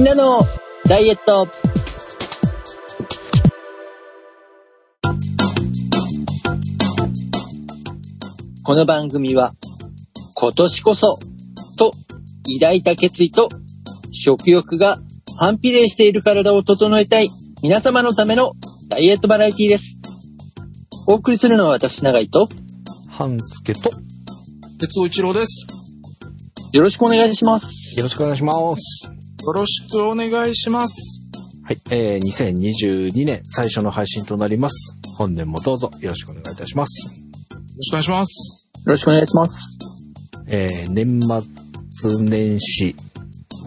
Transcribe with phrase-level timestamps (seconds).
[0.00, 0.40] みんなの
[0.86, 1.46] ダイエット。
[8.62, 9.52] この番組は、
[10.36, 11.18] 今年こそ、
[11.76, 11.92] と
[12.58, 13.50] 抱いた決意と、
[14.10, 14.96] 食欲が
[15.38, 17.28] 反比例している体を整えたい
[17.62, 18.54] 皆様のための
[18.88, 20.00] ダイエットバラエティです。
[21.08, 22.48] お送りするのは私、長井と、
[23.10, 23.90] 半助と、
[24.78, 25.66] 鉄尾一郎です。
[26.72, 27.98] よろしくお願いします。
[27.98, 29.19] よろしくお願いします。
[29.42, 31.24] よろしくお願いします。
[31.64, 34.96] はい、えー、2022年最初の配信となります。
[35.16, 37.08] 本年もどうぞよろしくお願いいたします。
[37.08, 37.20] よ
[37.76, 38.68] ろしくお願いします。
[38.76, 39.78] よろしくお願いします。
[40.46, 41.20] えー、年
[41.90, 42.94] 末年始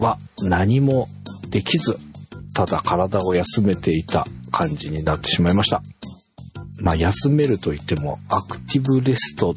[0.00, 1.08] は何も
[1.50, 1.96] できず、
[2.54, 5.82] ただ体を休めていた感じになってしまいました。
[6.80, 9.54] まあ、休めると言っても、アクティブレスト、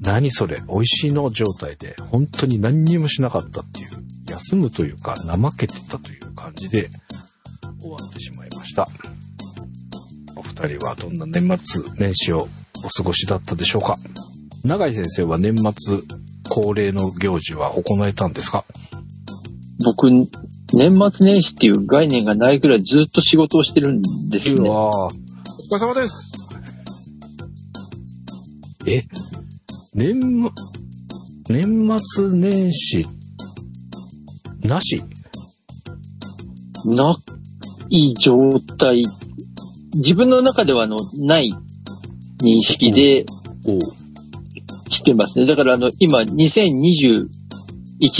[0.00, 3.90] 何それ、美味しいの状態で、本当に何にもしなかったっていう、
[4.32, 6.90] 休むというか、怠けてたという感じで、
[7.80, 8.88] 終わってしまいました。
[10.36, 12.48] お二人はどんな年末年始を
[12.84, 13.96] お過ごしだったでしょうか？
[14.64, 15.98] 永井先生は年末
[16.48, 18.64] 恒例の行事は行えたんですか？
[19.84, 20.30] 僕、年
[21.10, 24.68] 末年始っていう概念がないくらいずっと仕事をしてるんですね。
[24.68, 26.32] うわーお疲れ様です。
[28.86, 29.04] え？
[29.94, 30.50] 年末、
[31.48, 33.06] 年末年始、
[34.64, 35.02] なし？
[36.84, 37.16] な
[37.90, 39.04] い状態。
[39.94, 41.52] 自分の中ではあの、ない
[42.42, 43.26] 認識で
[43.66, 43.78] おう
[44.88, 45.46] 来てますね。
[45.46, 47.28] だからあの、今、2021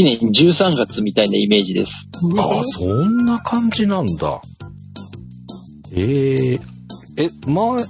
[0.04, 2.08] 年13月みたいなイメージです。
[2.38, 4.40] ああ、そんな感じなんだ。
[5.94, 6.58] え
[7.16, 7.84] ええ、前、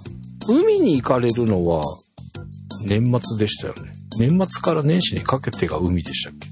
[0.48, 1.83] 海に行かれるのは
[2.86, 3.92] 年末でしたよね。
[4.19, 6.48] 年末から年始にかけてが海でしたっけ？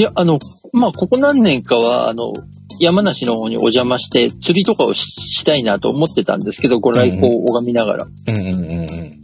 [0.00, 0.38] いや、あの、
[0.72, 2.32] まあ、ここ何年かは、あの、
[2.80, 5.02] 山梨の方にお邪魔して釣りとかをし
[5.38, 8.04] したいなと思ってたんですけど、ご来光を拝みながら。
[8.04, 9.20] うんうんうんうん。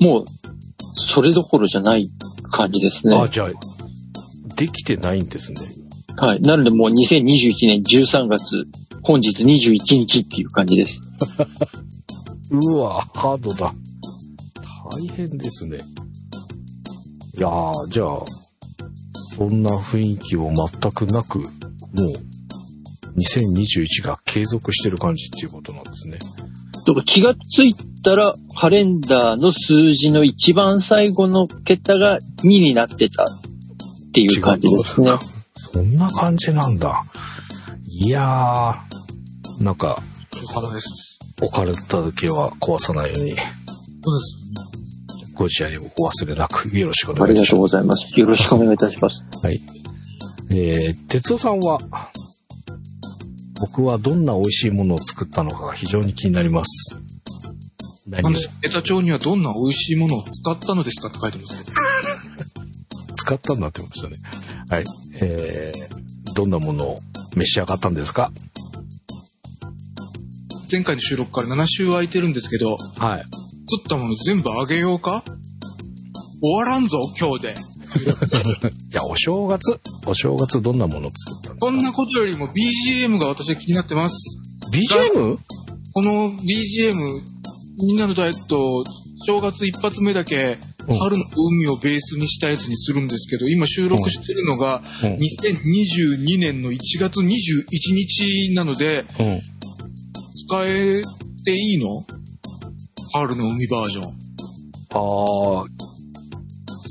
[0.00, 0.24] もう、
[0.96, 2.10] それどころじゃない
[2.50, 3.16] 感じですね。
[3.16, 3.50] あ、じゃあ、
[4.56, 5.60] できてないんですね。
[6.16, 6.40] はい。
[6.40, 8.66] なのでもう2021年13月、
[9.02, 11.08] 本日21日っていう感じです。
[12.50, 13.72] うわ、ハードだ。
[14.90, 15.78] 大変ですね。
[17.36, 18.24] いやー、じゃあ、
[19.38, 21.48] そんな雰囲気を全くなく、もう、
[23.16, 26.18] 2021が継続してる感じっていうことなんですね。
[26.84, 33.26] だから気がついたら、カレンダーの数字の一番最後の桁が2になってたっ
[34.12, 35.12] ていう感じですね。
[35.54, 37.04] そんな感じなんだ。
[37.86, 41.18] いやー、なんか、お疲れ様です。
[41.40, 44.67] 置かれた時は壊さないように、そうです
[45.38, 48.18] ご自愛をお忘れなくよろしくおありがとう願いしまございます。
[48.20, 49.24] よろしくお願いいたします。
[49.40, 49.46] す。
[49.46, 49.60] はい。
[50.50, 51.78] えー、哲夫さんは、
[53.60, 56.98] 僕はどんな美味しいものを作ったのかが非常に気になります。
[58.08, 58.30] 何を？
[58.30, 61.06] なんで、ネタ帳にはどんな美味しいものを使ったのですか？
[61.08, 61.76] って書いてますけど。
[63.14, 64.16] 使ったんだってましたね。
[64.70, 64.84] はい。
[65.20, 66.98] えー、どんなものを
[67.36, 68.32] 召し上がったんですか？
[70.70, 73.24] 前回の収録から7週空いてるんですけど、はい。
[73.70, 75.22] 作ったもの全部あげようか？
[76.40, 77.54] 終わらんぞ、今日で。
[78.88, 84.38] じゃあ、お正月、お正月どんなものを作ったんですかこんなことよりも BGM が私は気になってます。
[84.72, 85.38] BGM?
[85.94, 86.94] この BGM、
[87.86, 88.84] みんなのダイエット、
[89.26, 97.26] 正月一発目だけ、うん春の海をベースにしたやつにするんですけど、今収録してるのが、うん2022年の1月21
[97.94, 99.40] 日なので、うん。
[100.48, 101.02] 使え
[101.44, 102.06] ていいの？
[103.12, 104.04] 春の海バージョン。
[104.04, 105.64] ああ、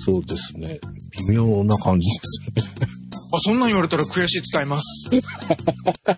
[0.05, 0.79] そうですね。
[1.27, 2.07] 微妙な感じ
[2.53, 2.87] ですね。
[3.33, 5.09] あ、そんなん言われたら悔しい使います。
[6.03, 6.13] だ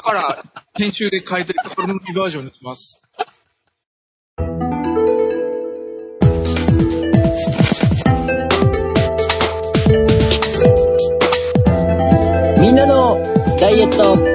[0.00, 3.00] から、編集で変えて春の海バージョンにします。
[12.60, 13.16] みんなの
[13.60, 14.33] ダイエット。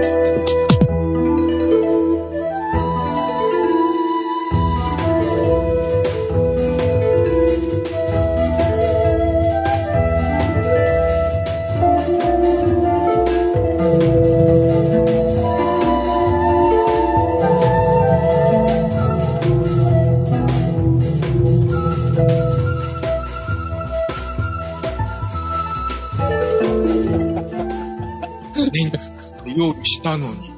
[29.84, 30.52] したのに。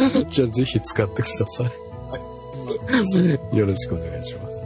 [0.30, 3.56] じゃあぜひ使ってください。
[3.56, 4.60] よろしくお願いします。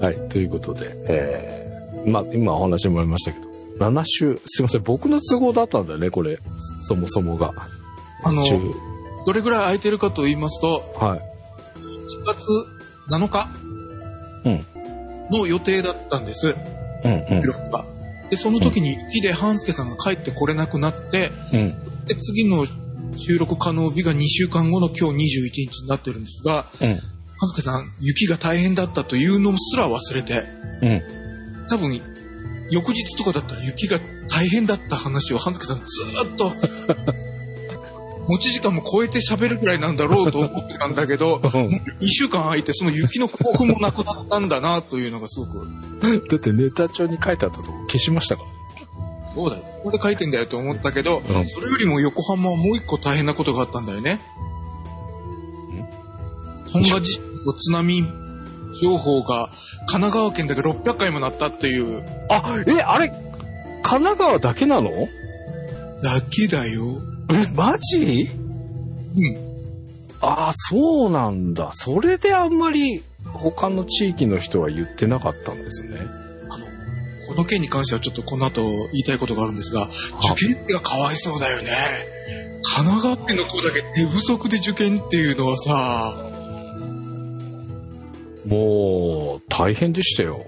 [0.00, 0.28] はい。
[0.28, 6.38] ということで、えー、まあ、今お話もありましたけど、7週、すいません、僕の都合だったんだよね、これ。
[6.82, 7.52] そもそもが。
[8.22, 8.58] あの、週
[9.26, 11.18] どれぐらい空いてるかと言いますと、はい。
[11.18, 12.44] 1月
[13.10, 13.48] 7日
[14.44, 14.66] うん。
[15.30, 16.56] の予定だったんです、
[17.04, 17.26] うん、うん。
[17.42, 17.84] 収録が。
[18.30, 21.74] で、その時に雪で半助さんが帰ってこれなくなって、うん。
[22.14, 22.66] で、次の
[23.16, 27.00] 収録可能日が2週間後の今日21日になってるんですが、うん。
[27.38, 30.44] 半助さん、雪が大変だったというのすら忘れて、
[30.82, 31.02] うん。
[31.68, 32.00] 多分、
[32.70, 33.98] 翌日とかだったら雪が
[34.28, 36.52] 大変だった話を半助さんずーっと、
[38.28, 41.36] 持ち時間も超えて喋るぐらいなんだろうと思ってたんだけど、
[42.00, 45.66] 2週間空いてその雪の興奮もなくなったんだなというのがすごく、
[46.30, 48.61] だってネタ帳に書いてあったとこ消しましたから。
[49.34, 49.62] そうだよ。
[49.62, 54.20] ここで書いてんだよと思ったけど、うんそれよりも横浜はもう一個大変なことがあったんだよね。
[56.72, 58.04] トンガ地震の津波
[58.82, 59.48] 情報が
[59.80, 63.08] 神奈川県だけ600回もなったっていうあ、え、あれ、
[63.82, 64.90] 神奈川だけなの？
[66.02, 66.82] だけだよ。
[67.30, 68.28] え、マジ？
[69.16, 69.36] うん。
[70.20, 71.72] ああ、そうなんだ。
[71.74, 75.98] それであんまり他の地域の人は言ってなかったんですね。
[77.32, 79.88] この件に関してはちょっとこの後言いたいことがあるんですが、
[80.34, 81.70] 受験ってがかわいそうだよね。
[82.62, 86.28] 神奈川県の子だけ寝不足で受験っていうのはさ、
[88.46, 90.44] もう、大変でしたよ。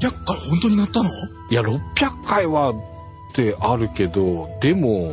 [0.00, 1.10] 600回本当になったの？
[1.50, 1.78] いや、600
[2.26, 2.74] 回はっ
[3.34, 5.10] てあるけど、でも、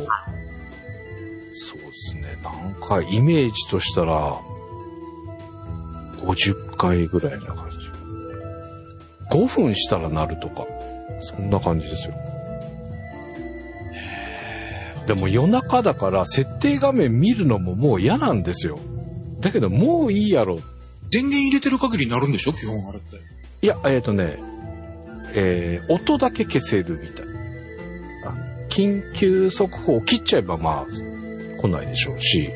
[1.54, 4.40] そうですね、何回、イメージとしたら、
[6.22, 7.67] 50回ぐらいな感じ。
[9.38, 10.66] 5分したらなるとか、
[11.18, 12.14] そんな感じですよ。
[15.06, 18.78] でも夜中だから設定画面見るのももう嫌なんですよ。
[19.40, 20.58] だけどもういいやろ。
[21.10, 22.52] 電源入れてる限りになるんでしょ？
[22.52, 23.16] 基本あれって。
[23.62, 24.36] いや、えっ、とね、
[25.34, 27.26] えー音だけ消せるみたい。
[28.26, 28.34] あ
[28.68, 30.86] 緊急速報切っちゃえばまあ
[31.62, 32.50] 来ないでしょうし、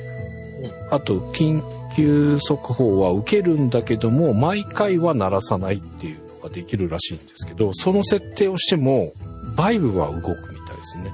[0.90, 1.62] あと緊
[1.96, 9.12] 急速報は受けるんだけども、毎回は鳴らさないっていうのができるらしいんですけど、その設定をしても、
[9.56, 11.12] バイブは動くみたいですね。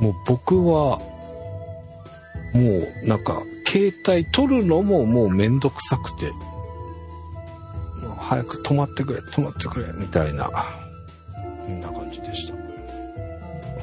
[0.00, 0.98] もう僕は、
[2.52, 2.60] も
[3.04, 10.50] うなんか、携帯取るのももうめんどくさくて、もう早く止まってくれ、止まってくれ、みたいな、
[11.66, 12.54] そんな感じでした。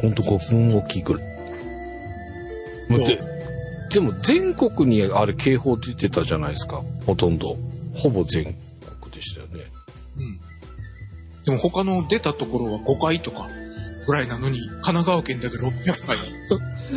[0.02, 1.32] ほんと5分おきぐらい。
[2.90, 3.20] で、
[3.90, 6.82] でも全国にあれ警報出てたじゃないですか。
[7.06, 7.58] ほとんど。
[7.94, 8.56] ほぼ全。
[11.46, 13.48] でも他の出たところは5回とか
[14.06, 16.18] ぐらいなのに、神奈川県だけ600回。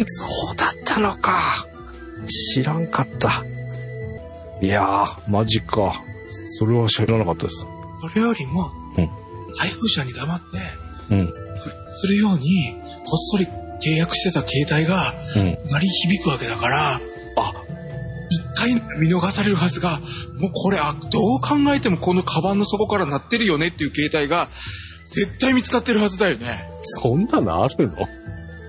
[0.06, 1.66] そうだったのか。
[2.52, 3.44] 知らんかった。
[4.60, 6.02] いやー、マジか。
[6.58, 7.66] それは知らなかったです。
[8.00, 9.10] それよりも、うん
[9.56, 11.32] 配偶者に黙って、うん。
[11.96, 12.74] するように、
[13.04, 15.70] こっそり契約してた携帯がうん。
[15.70, 17.00] 鳴り響くわけだから、
[17.36, 17.52] あ、
[18.98, 20.00] 見逃されるはずが、
[20.38, 24.48] もうこれ、あどう考えてもこのカバンの底から鳴ってるよねっていう携帯が、
[25.08, 26.68] 絶対見つかってるはずだよね。
[27.02, 27.96] そんなのあるの？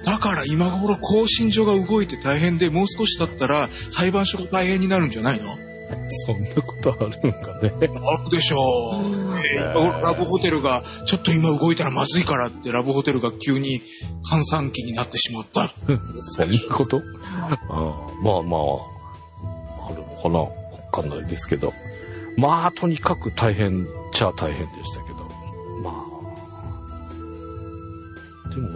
[0.05, 5.45] だから今頃更新所が動いて大変で、もう少し経ったら裁判所が大変になるんじゃないの？
[6.07, 7.71] そんなことあるんかね。
[7.79, 9.35] あるでしょう。
[10.01, 13.81] ラブホテルが、ちょっと今動いたらまずいからって、ラブホテルが急に
[14.30, 15.73] 閑散期になってしまった。
[16.21, 17.01] そんなこと？
[17.37, 17.80] ああ
[18.23, 18.61] まあまあ、
[20.29, 20.39] かな？
[20.39, 20.49] わ
[20.91, 21.73] かんないですけど。
[22.37, 25.15] まあ、とにかく大変っちゃ大変でしたけど。
[25.81, 26.03] ま
[28.45, 28.49] あ。
[28.49, 28.69] でも、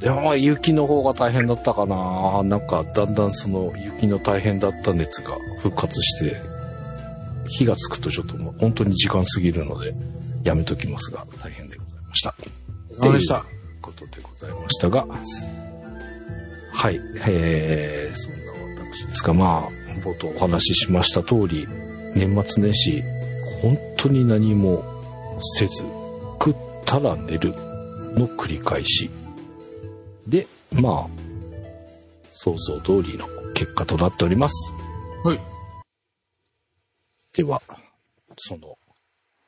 [0.00, 2.42] でもまあ雪の方が大変だったかな。
[2.44, 6.36] なんかだんだんその雪の大変だった熱が復活して、
[7.48, 9.94] 火がつくとちょっともう本当に時間過ぎるので、
[10.44, 12.28] やめときますが、大変でございました。
[12.28, 12.44] わか
[13.06, 13.44] りました。
[13.82, 15.06] ことでございましたが、
[16.72, 18.38] はい、えー、そんな
[18.92, 19.62] 私ですが、まあ、
[20.00, 21.66] 冒頭お話ししました通り、
[22.14, 23.02] 年末年始、
[23.62, 24.82] 本当に何も
[25.40, 25.84] せず、
[26.42, 27.50] 食ったら寝る
[28.14, 29.10] の繰り返し。
[30.26, 31.24] で、まあ、
[32.32, 34.72] 想像通りの結果となっております。
[35.24, 35.40] はい。
[37.34, 37.62] では、
[38.36, 38.76] その、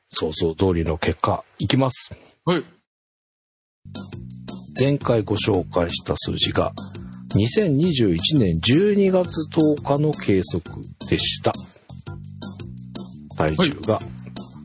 [0.09, 2.15] 想像通りの結果、いきます。
[2.45, 2.63] はい。
[4.79, 6.71] 前回ご紹介した数字が
[7.35, 11.51] 2021年12月10日の計測でした。
[13.37, 13.99] 体重が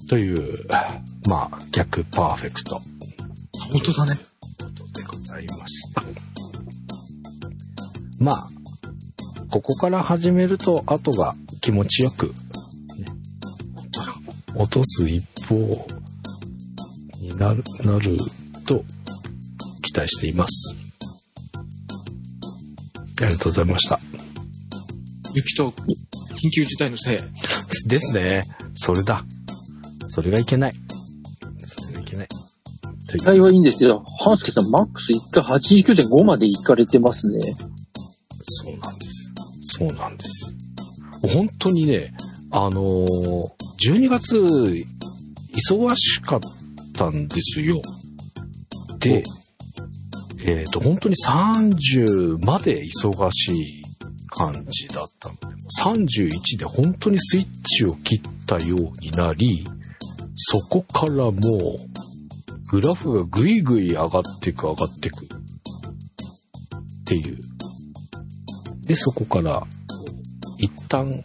[0.09, 0.67] という、
[1.29, 2.81] まあ、逆パーフェクト
[3.71, 4.17] 本当だね。
[4.59, 6.03] ことでございました。
[8.19, 8.49] まあ、
[9.53, 12.33] ここから始めると、後が気持ちよく、ね、
[14.57, 15.55] 落とす一方
[17.21, 18.17] になる、なる
[18.67, 18.85] と
[19.91, 20.77] 期待しています。
[23.23, 23.99] ありがとうございました。
[25.35, 27.19] 雪と緊急事態のせい。
[27.89, 28.45] ですね。
[28.77, 29.25] それだ。
[30.07, 30.73] それがいけない。
[31.67, 32.29] それがいけない。
[33.09, 37.41] 期待はいいんですけど、ハンスケさん、マックス1回89.5まで行かれてますね。
[38.43, 39.33] そうなんです。
[39.63, 40.55] そうなんです。
[41.35, 42.15] 本当にね、
[42.53, 44.37] あのー12月、
[45.53, 46.41] 忙しかっ
[46.93, 47.81] たんですよ。
[49.01, 49.25] で、
[50.45, 53.83] えっ、と、本当に30まで忙しい
[54.29, 55.35] 感じだったの。
[55.35, 59.65] で、31で本当にスイッチを切ったようになり、
[60.35, 61.35] そこからもう、
[62.71, 65.29] グラフがぐいぐい上がっていく上がっていくっ
[67.05, 67.39] ていう。
[68.87, 69.67] で、そこから、
[70.59, 71.25] 一旦、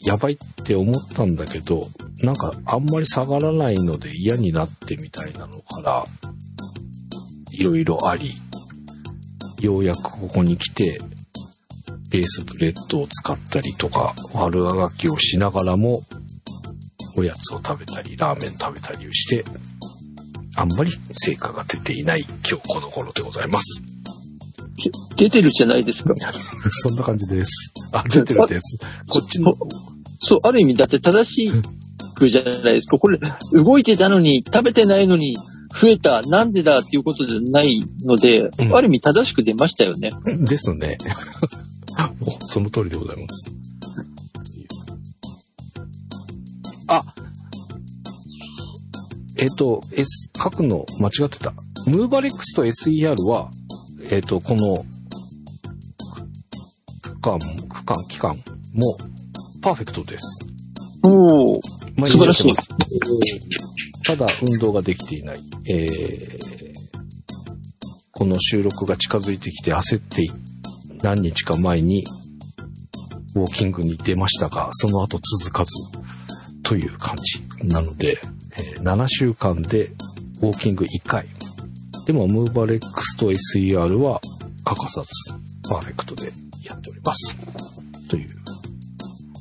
[0.00, 1.88] やばいって思ったんだけど、
[2.22, 6.04] なんかあんまり下がらないので嫌になってみたいなのから、
[7.52, 8.32] いろいろあり、
[9.62, 10.98] ようやくここに来て、
[12.10, 16.02] ベースブレッドを使ったりとか、悪あがきをしながらも、
[17.16, 19.44] おやつを食べたり、ラーメン食べたりをして、
[20.56, 23.82] あんまり成果が出ていない今日この頃でございます。
[25.16, 26.14] 出てるじゃないですか。
[26.82, 27.72] そんな感じです。
[27.92, 28.78] あ、出てるです。
[29.08, 29.54] こっちの、
[30.18, 31.52] そう、ある意味、だって正しい
[32.14, 32.98] くじゃないですか。
[32.98, 33.18] これ、
[33.52, 35.36] 動いてたのに、食べてないのに、
[35.82, 40.10] 増えた、なんでだっていうことじゃないので、うんある意味正しく出ましたよね。
[40.46, 40.96] ですね。
[42.46, 43.52] その通りでございます。
[46.86, 47.02] あ
[49.38, 51.52] えっ、と、S、書くの間違ってた。
[51.88, 53.50] ムーバレックスと SER は、
[54.08, 54.84] えっ、と、この、
[57.02, 58.36] 区間、区間、期間
[58.72, 58.96] も、
[59.60, 60.46] パーフェクトです。
[61.02, 61.60] おー、
[61.96, 62.54] 毎素晴らしい
[64.04, 65.40] ただ、運動ができていない。
[65.68, 66.62] えー
[68.22, 70.24] この収録が近づいてきて焦って
[71.02, 72.04] 何日か前に
[73.34, 75.72] ウォーキングに出ましたが、その後続かず
[76.62, 78.20] という感じなので、
[78.76, 79.86] え7週間で
[80.40, 81.26] ウォーキング1回。
[82.06, 84.20] でも、ムーバレックスと SER は
[84.64, 85.08] 欠かさず
[85.68, 86.26] パーフェクトで
[86.64, 87.36] やっております。
[88.08, 88.28] という。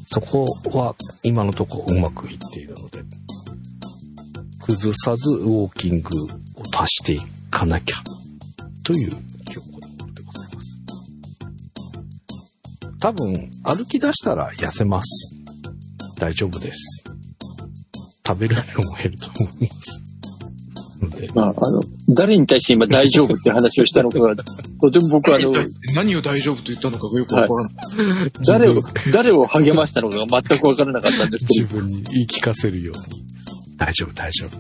[0.06, 3.03] そこは今のとこうまくいっているので、
[4.72, 6.28] 崩さずウォーキングを
[6.74, 7.98] 足していかなきゃ
[8.86, 9.20] という今
[9.51, 10.80] 日この頃でございます。
[13.01, 15.36] 多分歩き出したら痩せます。
[16.18, 17.04] 大丈夫です。
[18.25, 20.01] 食べる量も減ると思います。
[21.36, 21.56] まあ、あの、
[22.08, 25.51] 誰に対して今大丈夫って話をしたのかが、とても僕はあの、
[25.96, 28.32] 何を大丈夫と言ったのかがよくわからない。
[28.46, 33.31] 誰を自分、誰を励ましたのかが全くわからなかったんですけ自分に言い聞かせるように、
[33.82, 34.52] 大丈夫、大丈夫。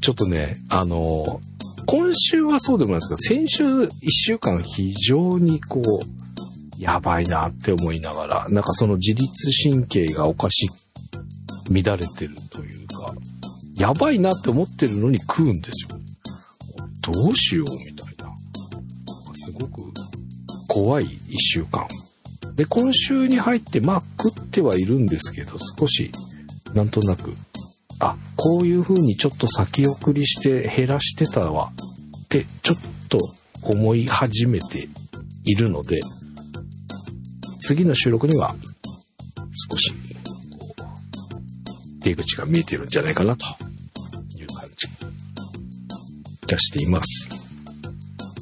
[0.00, 1.40] ちょっとね、あの、
[1.86, 9.28] 今週はそうでもないですけど、先週一週間非常にこう、やばいなって思いながら、なんかその自律
[9.62, 13.14] 神経がおかしい、乱れてるというか、
[13.76, 16.00] やばいなって思ってるのに食うんですよ。
[17.02, 18.34] どうしようみたいな。
[19.34, 19.82] すごく
[20.68, 21.86] 怖い一週間。
[22.54, 26.10] で、今週に入って、まあ食ってはいるんですけど、少し、
[26.72, 27.34] なんとなく、
[28.00, 31.72] あ、こういう風にちょっと先送りして減らしてたわ
[32.24, 32.76] ってちょっ
[33.08, 33.18] と
[33.62, 34.88] 思い始めて
[35.44, 36.00] いるので、
[37.60, 38.54] 次の収録には
[39.70, 39.92] 少し
[40.58, 43.46] こう出口が見えてるんじゃないかなと
[44.36, 47.28] いう感じいたしています。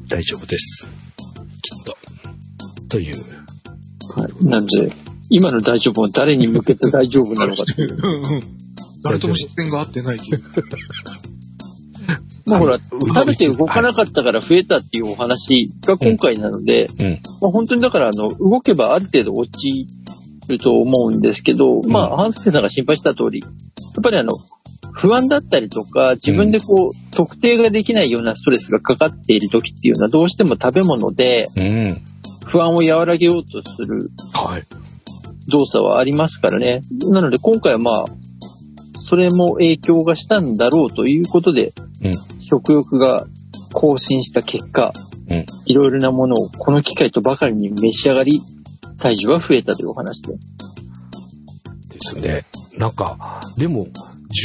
[0.09, 0.87] 大丈夫です。
[0.87, 1.97] きっと。
[2.89, 3.17] という。
[4.17, 4.45] はい。
[4.45, 4.93] なんで、
[5.31, 7.99] 今の大丈夫は誰に向けて大丈夫なのかっていう。
[9.05, 9.19] うんうん。
[9.19, 10.43] 誰とも視線が合ってないっていう。
[12.45, 17.21] まあほら、あの食べて動かなかったから増えたっていうお話が今回なので、うん。
[17.41, 19.87] まあ本当にだからあの、動けばある程度落ち
[20.49, 24.33] ると思うんですけど、まあ、半助さんが心配した通り、やっぱりあの、
[24.93, 32.03] 不安だったりとか、自分でこう、特定ができないようなストレスがかかっている時っていうのは、どうしても食べ物でうん。
[32.47, 34.65] 不安を和らげようとするはい。
[35.49, 36.83] 動作はありますからね。
[37.11, 38.05] なので今回はまあ、
[39.13, 43.27] それも影響がしたんだろうということで、うん食欲が
[43.75, 44.95] 更新した結果、
[45.29, 48.41] うんいろいろなものをこの機会とばかりに召し上がり、
[48.97, 50.33] 体重は増えたというお話で。
[50.33, 50.39] で
[52.01, 52.47] すね。
[52.79, 53.87] なんか、でも、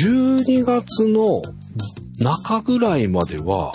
[0.03, 1.41] 12月の
[2.19, 3.71] 中ぐらいまでは、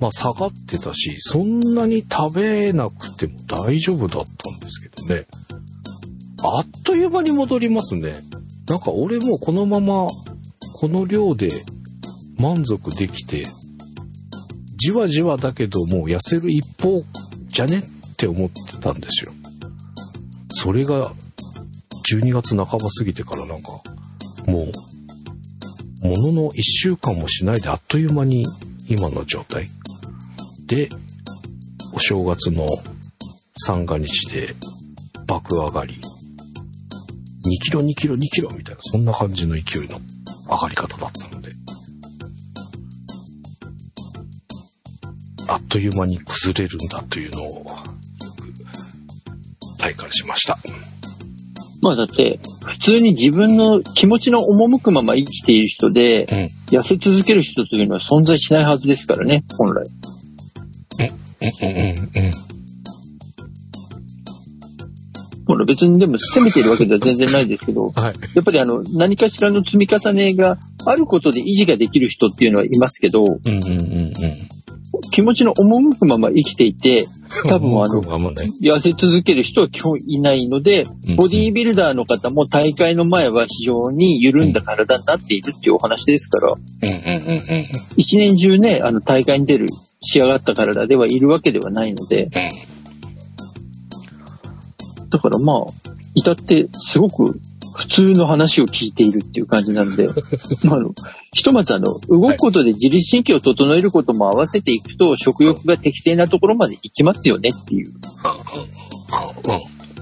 [0.00, 5.26] まあ下がってたし、そんなに食べなくても大丈夫だったんですけどね。
[6.42, 8.14] あっという間に戻りますね。
[8.68, 10.08] なんか俺もこのまま、
[10.74, 11.50] この量で
[12.38, 13.44] 満足できて、
[14.76, 17.02] じわじわだけどもう痩せる一方
[17.46, 17.82] じゃねっ
[18.16, 19.32] て思ってたんですよ。
[20.50, 21.12] それが
[22.12, 23.70] 12月半ば過ぎてからなんか、
[24.46, 24.68] も
[26.02, 28.44] う、ものの1週間もしないであっという間に
[28.88, 29.68] 今の状態。
[30.66, 30.88] で、
[31.94, 32.66] お正月の
[33.56, 34.54] 三が日で
[35.26, 36.00] 爆上がり。
[37.46, 40.00] 2キロ2キロ2キロみたいな、そんな感じの勢いの
[40.48, 41.52] 上がり方だったので。
[45.48, 47.66] あっという間に崩れるんだというのを、
[49.78, 50.58] 体感しました。
[51.80, 56.76] まあだって、普通に自分の気持ちの赴くまま生きている人で、うん。
[56.76, 59.86] 痩せ続ける人というのは存在しないはずですからね、本来。
[61.40, 62.55] うんうんうん。
[65.64, 68.14] 別にでも責めてるわけでは全然ないですけど、はい。
[68.34, 74.12] やっぱりあの、何かしらの積み重ねがあることで維持ができる人っていうのはいますけど、うんうんうんうん。
[75.12, 77.06] 気持ちの赴くまま生きていて、
[77.46, 86.54] 多分あの痩せ続ける人は基本いないので、うんボディービルダーの方も大会の前は非常に緩んだ体になっているっていうお話ですから。
[87.96, 89.68] 一年中ね、あの大会に出る
[90.00, 92.30] 仕上がった体ではいるわけではないので、
[95.08, 97.38] だからまあ、至ってすごく
[97.76, 100.08] 普通の話を聞いているっていう感じなので、
[100.64, 100.94] まあ、あの、
[101.32, 107.92] ひとまずあの、動くことで自律神経を整えることも合わせていくと、食欲が適正なところまでいきますよねっていう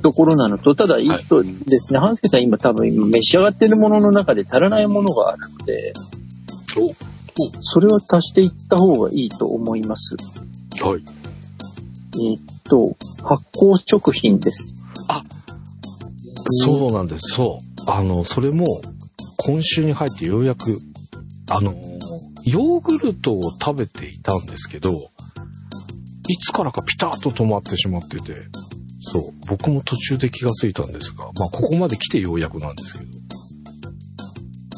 [0.02, 5.92] ところなのと、ただ、いいとですね、半助さん今多分召し上がってるものの中で足らないものがあるので、
[7.60, 10.16] それは足していった方がいいと思います。
[10.80, 11.02] はい。
[12.16, 14.83] えーっと、発酵食品です。
[16.66, 17.34] そうなんです。
[17.34, 17.90] そう。
[17.90, 18.66] あの、それも、
[19.38, 20.78] 今週に入ってようやく、
[21.50, 21.74] あの、
[22.44, 24.90] ヨーグルトを食べていたんですけど、
[26.28, 28.34] いつからかピタッと止まってしまってて、
[29.00, 33.04] そう、僕も途中で気がついたんですが、まあ、ここまで来てようやくなんですけど。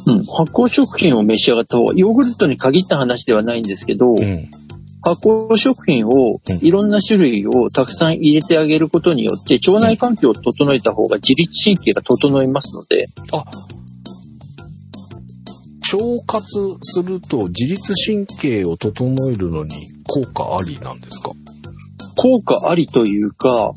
[0.06, 0.24] うん。
[0.24, 4.50] 発酵食品を召し上がった方が、ヨーグルトに限った話ではないんですけど、うん。
[5.08, 6.58] 発酵食品をうん。
[6.66, 13.44] いろんな種類をたくさん入れてあげることによって腸内環境を整えた方が自律神経が整いますので、あ、
[15.92, 21.30] 腸活すると自律神経を整えるのに効果ありなんですか？
[22.16, 23.72] 効果ありというか、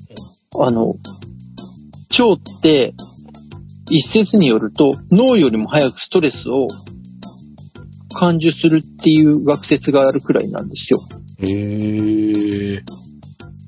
[0.59, 2.95] あの、腸って
[3.91, 6.67] 一説によると脳よりも早くストレスを
[8.15, 10.99] 感受するっていう学説があるくらいなんですよ。
[11.41, 12.84] へえ。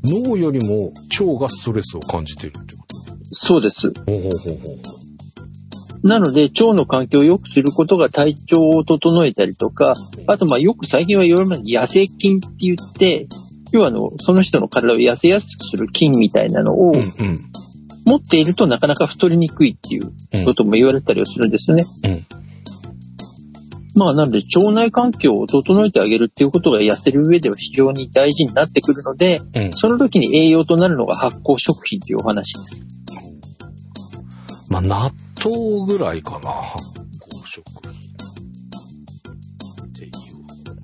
[0.04, 2.86] 脳よりも腸がストレスを感じてるってこ
[3.32, 3.92] そうです。
[3.92, 6.08] とほうほうほうほう。
[6.08, 9.94] なので、腸の環境を良くすることが体調を整えたりとか、
[10.28, 13.28] あと、まあ、よく最近は言われる痩せ筋って言って、
[13.72, 17.40] 要はあの、その人の体を痩せやすくする筋みたいなのをうんうん。
[18.04, 21.86] 持っているとなかなか太りにくいっていうことも言われたりはするんですよね。
[22.04, 22.26] うん
[23.94, 29.74] まあ、なので、腸内環境を整えてあげるっていうことが痩せる上では非常に大事になってくるので、うん。
[29.74, 32.86] その時に栄養となるのが発酵食品というお話です。
[34.70, 35.12] まあ、納
[35.44, 36.52] 豆ぐらいかな。
[36.52, 37.06] 発酵
[37.46, 37.92] 食品。
[37.92, 37.96] っ
[39.94, 40.22] て言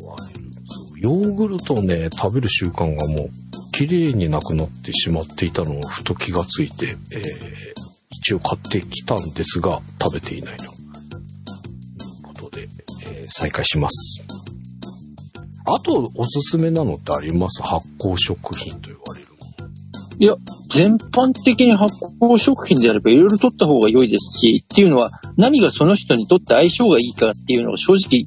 [0.06, 0.52] われる。
[0.65, 3.30] そうヨーグルトをね、食べる習慣がもう、
[3.72, 7.22] 綺麗になくなってしまっていたのをふと気がついて、えー、
[8.10, 10.76] 一応買ってきたんですが、食べていないと。
[13.38, 14.23] 再開します。
[15.65, 17.62] あと、おすすめなのってあります？
[17.62, 19.69] 発酵食品と言われるもの。
[20.17, 20.36] いや、
[20.71, 28.23] 全般的に発酵食品であればいろいろ取った方が良いですし、っていうのは何がその人にとって相性がいいかっていうのが正直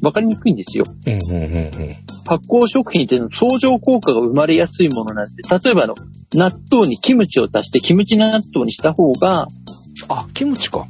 [0.00, 0.84] 分かりにくいんですよ。
[0.86, 1.96] うんうんうんうん。
[2.26, 5.96] 発酵食品っていうのは相乗効果が生まれやすいものなんで、例えばあの、
[6.34, 9.48] 納豆にキムチを足してキムチ納豆にした方が、
[10.08, 10.86] あ、キムチか。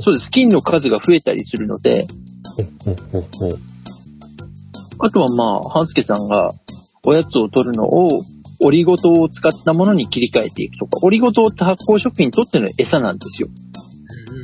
[0.00, 2.06] そうです、菌の数が増えたりするので、
[2.56, 3.58] ほほほほ。
[4.98, 6.52] あとはまあ、半助さんが
[7.04, 8.08] おやつを取るのを
[8.60, 13.48] オリゴ糖を使ったものに切り替えていくとか、オリゴ糖って発酵食品にとっての餌なんですよ。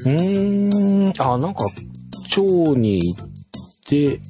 [0.04, 2.42] うーん、あ、なんか、腸
[2.78, 3.28] に行っ
[3.86, 4.20] て、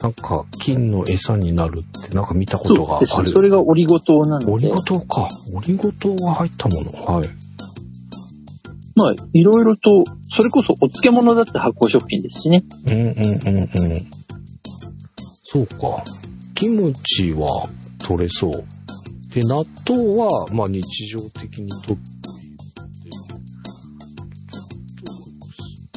[0.00, 3.22] なんか、菌の餌になるって、なんか見たことがあです。
[3.22, 3.28] る。
[3.28, 5.28] それがオリゴ糖なのでオリゴ、糖か。
[5.54, 6.90] オリゴ糖が入ったもの。
[7.04, 7.28] はい。
[8.96, 12.64] まあ、いろいろと、それこそお漬物だって発酵食品ですしね。
[12.86, 14.10] うんうんうんうん。
[15.44, 16.02] そうか。
[16.54, 17.68] キムチは
[17.98, 18.64] 取れそう。
[19.34, 22.02] で、納豆は、まあ日常的に取って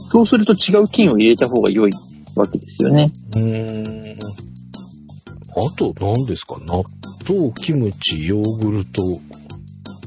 [0.10, 1.91] そうすると違う菌を入れた方が良い
[2.36, 3.12] わけですよね。
[3.36, 4.19] うーん。
[5.58, 6.58] あと何ですか？
[6.65, 6.84] 納
[7.28, 9.02] 豆、キムチ、ヨーグルト、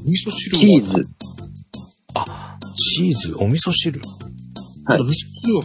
[0.03, 1.09] 味噌汁チーはズ。
[2.95, 4.01] チーズ、お味噌汁。
[4.93, 5.63] はい味噌汁は、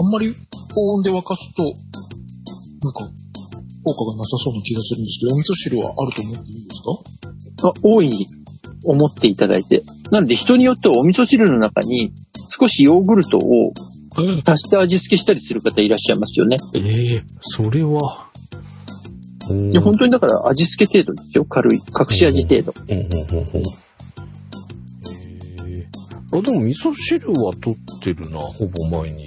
[0.00, 0.34] あんまり
[0.74, 1.72] 高温で沸かすと、なん
[2.92, 3.00] か、
[3.84, 6.82] 効果がなさそうな気がするんですけど、お味噌汁はあると思っていいです
[7.62, 7.68] か？
[7.68, 8.26] あ大いに
[8.84, 9.82] 思っていただいて。
[10.10, 12.12] なので人によってはお味噌汁の中に
[12.60, 13.72] 少しヨーグルトを
[14.44, 16.58] 足して味付けしたりする方いらっしゃいますよね。
[16.74, 18.28] ええそれは。
[19.50, 21.44] いや、本当にだから味付け程度ですよ。
[21.44, 21.78] 軽い。
[21.78, 22.74] 隠し味程度。
[26.38, 29.26] あ、でも味噌汁は取ってるな、ほぼ毎日。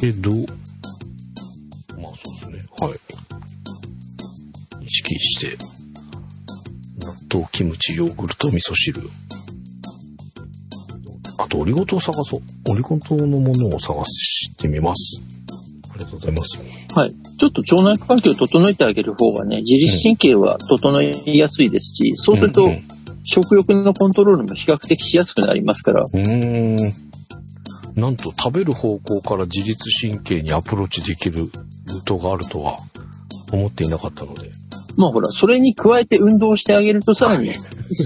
[0.00, 2.70] けど、まあそうですね。
[2.80, 3.00] はい。
[4.84, 5.56] 意識して、
[7.30, 9.00] 納豆、キムチ、ヨーグルト、味噌汁。
[11.38, 12.40] あと、オリゴ糖を探そう。
[12.68, 15.20] オリゴ糖のものを探してみます。
[15.94, 16.58] ありがとうございます。
[16.94, 17.14] はい。
[17.38, 26.94] ちょっと腸内環境を整えてあげる方がね、自律神経は整いやすいですし、そうするとんん食欲のコントロールも比較的しやすくなりますから、うーん。
[27.96, 32.76] なんと食べる方向から自律神経にアプローチできるルートがあるとは
[33.52, 34.50] 思っていなかったので。
[34.96, 37.52] まあほら、それに加えて運動してあげるとさらに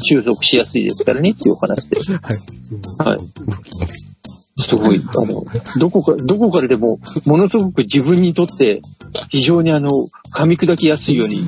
[0.03, 2.01] 収束しやすいですからねっていうお話で。
[2.01, 3.19] はい。
[3.19, 4.15] 動きます。
[4.57, 5.45] すごい、あの、
[5.79, 8.81] どこか、どこからでも、ものすごく自分にとって、
[9.29, 9.89] 非常にあの、
[10.33, 11.45] 噛み砕きやすいように、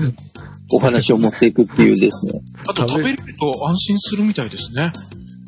[0.72, 2.40] お話を持っていくっていうですね。
[2.68, 4.92] あと食べれると安心するみたいですね。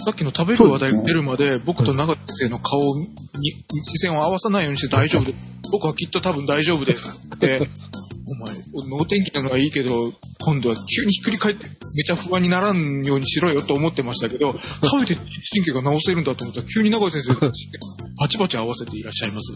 [0.05, 3.53] さっきの食べる話題が出るまで、僕と長手先生の顔に、
[3.93, 5.45] 視線を合わさないようにして大丈夫です。
[5.73, 7.19] 僕はきっと多分大丈夫です。
[7.35, 7.69] って、
[8.31, 8.55] お前、
[8.89, 19.53] 脳天気なのはいいけど、今度は急にひっくり返って、めちゃ不安にならんようにしろよと思ってましたけど、食べて神経が治せるんだと思ったら、急に長井先生、バチバチ合わせていらっしゃいます。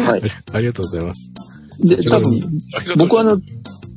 [0.00, 0.22] はい。
[0.52, 1.32] ありがとうございます。
[1.80, 2.40] で、多分、
[2.96, 3.40] 僕はあの、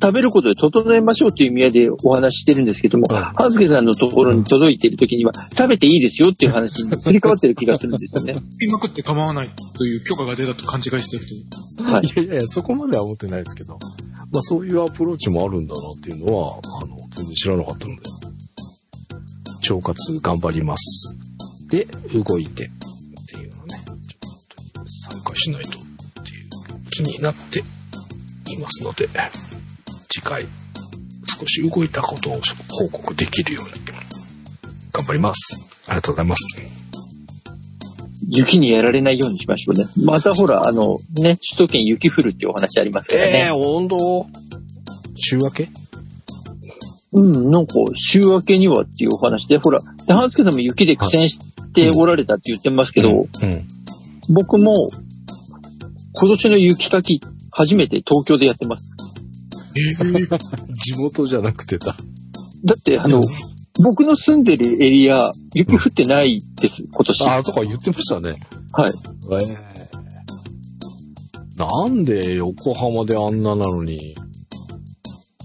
[0.02, 8.34] 食べることで整えましょうという意味合いでお話ししてるんですけども、はいハズケさんのところに届いている時には、食べていいですよっていう話にすり替わってる気がするんですよね。
[8.60, 11.26] 食いまくって構わないという許可が出たと勘違いしてる
[11.76, 11.84] と。
[11.84, 13.78] はいいやいやいや、そこまでは思ってないですけど、
[14.32, 18.02] まあそういうアプローチもあるんだなっていうのは、あの、全然知らなかったので、
[19.70, 21.16] 腸活頑張ります。
[21.68, 22.70] で、動いてっ
[23.26, 23.96] ていうのね、ちょっ
[24.72, 25.72] と参加しないとっ
[26.24, 26.50] ていう
[26.90, 27.60] 気になって
[28.52, 29.08] いますので、
[30.12, 30.44] 次回
[31.38, 33.70] 少し動いたことを報告できるように
[34.92, 35.54] 頑張ります。
[35.86, 36.60] ありがとうございます。
[38.28, 39.86] 雪にやられないようにしましょうね。
[40.04, 43.46] またほら、あの、ね、首都圏雪降るっていうお話ありますからね。
[43.48, 44.26] えー、温度
[45.16, 45.68] 週明け？
[47.12, 51.40] うん、なんか、週明けにはっていうお話で、ほら、で、ハンスケさんも雪で苦戦し
[51.72, 53.68] ておられたって言ってますけど、うん。
[54.28, 54.90] 僕も、
[56.12, 57.20] 今年の雪かき、
[57.52, 58.89] 初めて東京でやってます。
[59.80, 60.38] えー、
[60.74, 61.96] 地元じゃなくてだ。
[62.64, 63.22] だって、あの、
[63.82, 67.28] 僕の住んでるエリア、雪降ってないです、今年。
[67.28, 68.34] あ、そっか、言ってましたね。
[68.72, 68.92] はい。
[69.42, 69.70] ええ
[71.56, 74.14] なんで横浜であんななのに、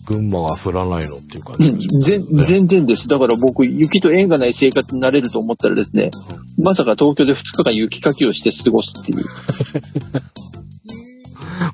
[0.06, 3.08] 群馬が降らないのっていう感うんじで、す全全然です。
[3.08, 6.12] だから僕、雪と縁がない生活になれると思ったらですね、
[6.58, 9.26] まさか東京で2日間雪かきをして過ごすっていう。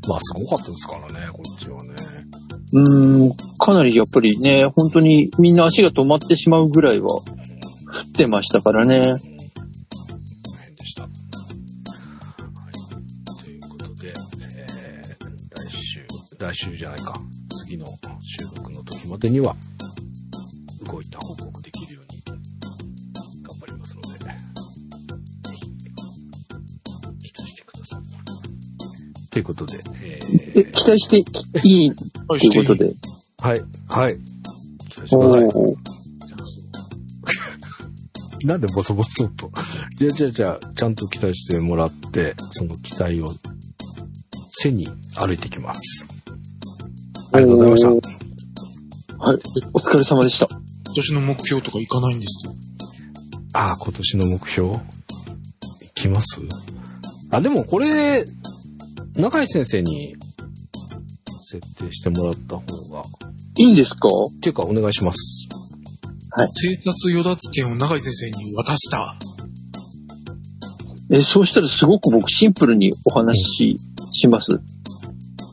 [0.08, 1.81] まあ、すごかったですからね、こっちはね。
[2.74, 7.24] うん、かなりやっぱりね、本当にみんな足が止まってしまうぐらいは降
[8.08, 9.02] ってましたからね。
[9.02, 9.20] 大変
[10.76, 11.02] でした。
[11.04, 11.12] はい。
[13.44, 14.14] ということで、
[14.58, 15.26] えー、
[15.70, 16.08] 来週、
[16.40, 17.20] 来週じゃないか。
[17.66, 17.86] 次の
[18.22, 19.56] 収録の時までには、
[20.90, 21.71] 動いた報告で
[29.42, 30.20] いうことで、え
[30.56, 31.94] え、ー、期待していいっ
[32.40, 32.94] ていうことで。
[33.40, 34.18] はい、はい。
[34.90, 35.50] 期待しておください。
[38.44, 39.52] ーなんでボソボソと。
[39.98, 43.34] じゃあじゃあじゃあ、ちゃんと期待してもらって、その期待を
[44.52, 46.08] 背に歩いてきます。
[47.34, 48.10] ありがとうございました。
[49.20, 49.38] はい。
[49.74, 50.48] お疲れ様でした。
[50.50, 52.56] 今年の目標とかいかないんですよ。
[53.54, 54.74] ああ、今年の目標？
[54.74, 54.80] い
[55.94, 56.42] きます？
[57.30, 58.26] あ、でもこれ、
[59.16, 60.16] 中井先生に
[61.44, 63.04] 設定してもらった方が、
[63.58, 64.08] いいんですか？
[64.36, 65.48] っていうかお願いします。
[66.54, 69.18] 生活与奪権を永井先生に渡した。
[71.12, 73.78] え、そうしたらすごく僕シンプルにお話し
[74.14, 74.62] します。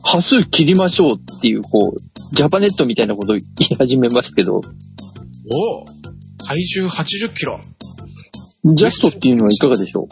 [0.03, 4.63] 端数切りましょうっていう、こう、ジャパネットみたいなことを言い始めますけど、おお
[6.47, 7.59] 体重80キロ。
[8.63, 10.07] ジャストっていうのはいかがでしょう？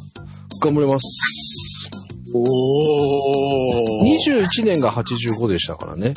[0.66, 1.57] 頑張ります。
[2.34, 6.14] おお21年が85でしたからね。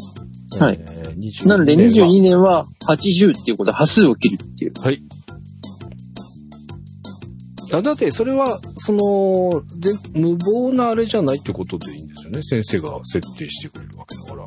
[0.59, 4.73] はいえー22なので年は22年は80っていうことで端数を切るっていう。
[4.83, 5.03] はい。
[7.73, 12.43] あだって、それは、その、で、無謀なあれじゃないってことでいいんですよね。
[12.43, 14.45] 先生が設定してくれるわけだから。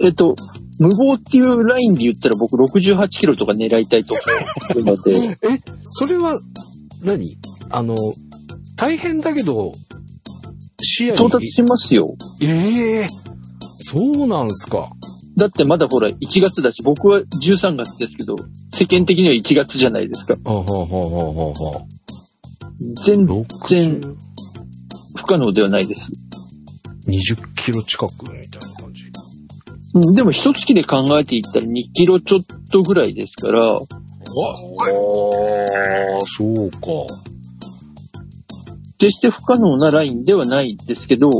[0.00, 0.36] えっと、
[0.78, 4.14] 無謀っていうラインで言ったら僕68キロとか狙いたいと
[4.74, 6.38] 思うので、 え、それは
[7.02, 7.36] 何、
[7.70, 7.94] あの、
[8.76, 9.72] 大変だけど、
[10.96, 11.16] 視野に。
[11.16, 12.16] 到達しますよ。
[12.40, 13.06] ええ
[13.76, 14.90] そうなんすか。
[15.36, 18.36] だってまだほら1月だし、僕は13月ですけど、
[18.72, 20.34] 世間的には1月じゃないですか。
[20.44, 20.84] はははは
[21.34, 21.86] はは
[23.04, 24.00] 全60然
[25.16, 26.10] 不可能ではないです。
[27.06, 29.04] 20キロ近くみたいな感じ。
[29.94, 33.86] うんでも一月で考えていったら2キロちょっとぐらいですから、おあ
[36.22, 36.78] あ、そうか。
[39.06, 41.30] 決して不可能なラインではないですけど、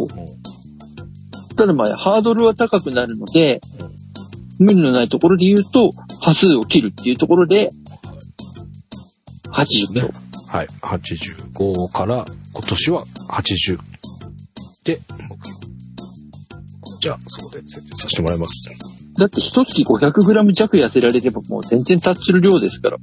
[1.56, 3.60] ただまあハードルは高くなるので、
[4.58, 7.70] 無理のないところで言うと、端数を切るっていうところで、
[9.50, 10.10] 80キロ。
[10.48, 10.66] はい。
[10.80, 13.78] 85から今年は80
[14.84, 15.00] で。
[17.00, 18.70] じゃあ、そこで設定させてもらいます。
[19.18, 22.98] だって一月 500g 弱痩せられればもう全然達する量ですから。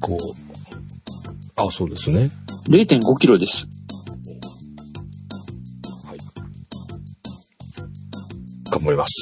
[0.00, 0.50] こう。
[1.56, 2.30] あ、そうですね。
[2.68, 3.66] 0.5キロです。
[6.06, 6.18] はい。
[8.70, 9.12] 頑張ります。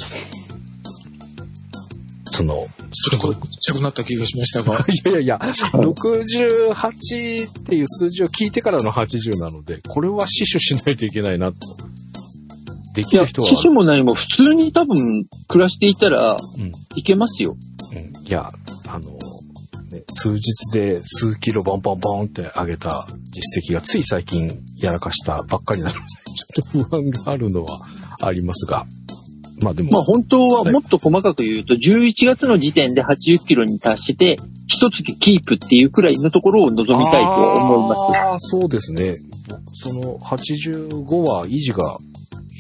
[2.27, 4.75] その、ちょっとこれ、ちっちゃくなった気がしましたが。
[4.75, 11.59] いやいやいや、68っていう数字を聞いてからの80なので、これは死守しないといけないなと。
[12.95, 13.49] できる人は。
[13.49, 17.57] 死守も何も普通に多分暮らしていたらうんいけますよ。
[17.93, 18.51] うんいや、
[18.89, 19.19] あの、
[19.91, 27.79] ね、数日で数キロボンボンボンって上げた実績がつい最近やらかしたばっかりなので、ちょっと不安があるのは
[28.21, 28.87] ありますが、
[29.63, 38.17] まあでも、まあ本当はもっと細かく言うと、11月の時点で80キロに達して、一月キープっていうくらいのところを望みたいとは思います。
[38.17, 39.17] ああ、そうですね。
[39.73, 41.97] その85は維持が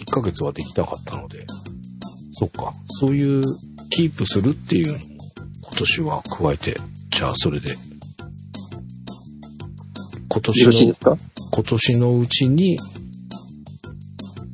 [0.07, 1.45] 1ヶ月はできなかったので、
[2.33, 2.73] そっか。
[2.87, 3.43] そういう
[3.91, 5.05] キープするっていうのも
[5.63, 6.77] 今年は加えて、
[7.19, 7.75] じゃあそれで、
[10.29, 11.19] 今年の
[11.51, 12.79] 今年のうちに、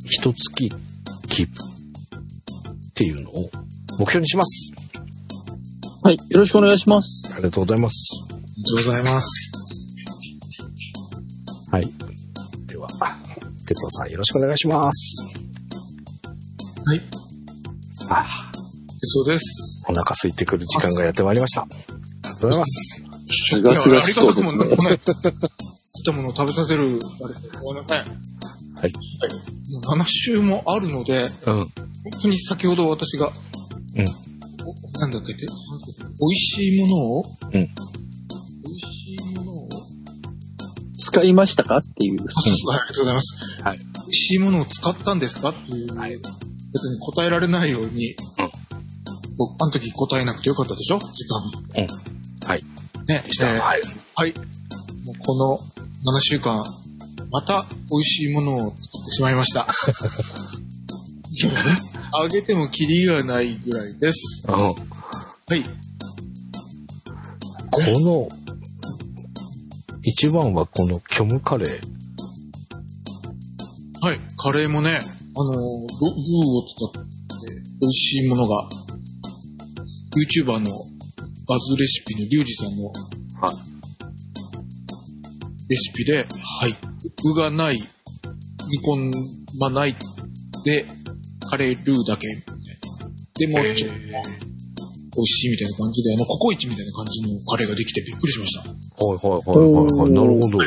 [0.06, 0.70] 一月
[1.28, 3.50] キープっていうのを
[3.98, 4.72] 目標にします。
[6.04, 6.14] はい。
[6.14, 7.34] よろしくお願いします。
[7.34, 8.24] ありがとうございます。
[8.32, 9.52] ありがとうございます。
[11.70, 11.92] はい。
[12.66, 12.88] では、
[13.66, 15.34] 哲夫さんよろしくお願いします。
[16.86, 17.02] はい。
[18.08, 18.24] あ
[19.02, 19.82] そうです。
[19.86, 21.68] お腹空いてくる時間がやってまいりました。
[22.48, 23.04] ありがとうございます。
[23.28, 24.56] すがすがしそうですね。
[25.04, 27.98] 作ったものを食べさせる、あれ、ごめんなさい。
[27.98, 28.92] はい。
[29.70, 31.28] もう7週もあるので、うん。
[31.58, 31.68] 本
[32.22, 33.28] 当に先ほど私が、
[33.96, 34.04] うん
[34.66, 35.42] おなんだっけ美
[36.26, 39.68] 味しいものを、うん美味しいものを、
[40.98, 42.20] 使いましたかっていう。
[42.20, 43.62] あありがとうございます。
[43.62, 43.78] はい。
[43.78, 46.18] 美味しいものを使ったんですかっていう、はい
[46.74, 48.16] 別に答えられないように、
[49.36, 51.24] 僕、あの時答えなくてよかったでしょ時
[51.76, 52.13] 間に。
[52.46, 52.64] はい。
[53.06, 53.48] ね、でした。
[53.54, 53.80] えーはい。
[54.14, 54.34] はい。
[55.04, 55.58] もうこの
[56.12, 56.62] 7週間、
[57.30, 59.66] また美味しいものを作ってしまいました。
[62.16, 64.44] あげてもキリがないぐらいです。
[64.46, 64.56] うん。
[64.56, 65.64] はい。
[67.70, 68.28] この、
[70.02, 71.80] 一番はこの虚無カレー。
[74.00, 74.20] はい。
[74.36, 75.00] カレーもね、
[75.36, 77.06] あの、ルルーを使って
[77.80, 78.68] 美味しいものが、
[80.14, 80.70] YouTuber の
[81.46, 82.84] バズレシピのリュウジさんの
[83.40, 83.54] はい。
[85.68, 86.22] レシピで、は
[86.68, 86.76] い。
[87.22, 87.82] 具がない、煮
[88.86, 89.12] 込
[89.58, 89.94] まない
[90.64, 90.86] で、
[91.50, 92.60] カレールーだけみたいな。
[93.34, 94.00] でも、ちょっと美
[95.20, 98.62] 味しいみたいな感じで、あの、ココイチみたいな感じのカレーができてびっくりしました。
[98.64, 100.10] ちょはいはいはいはいはい。
[100.12, 100.58] なるほど。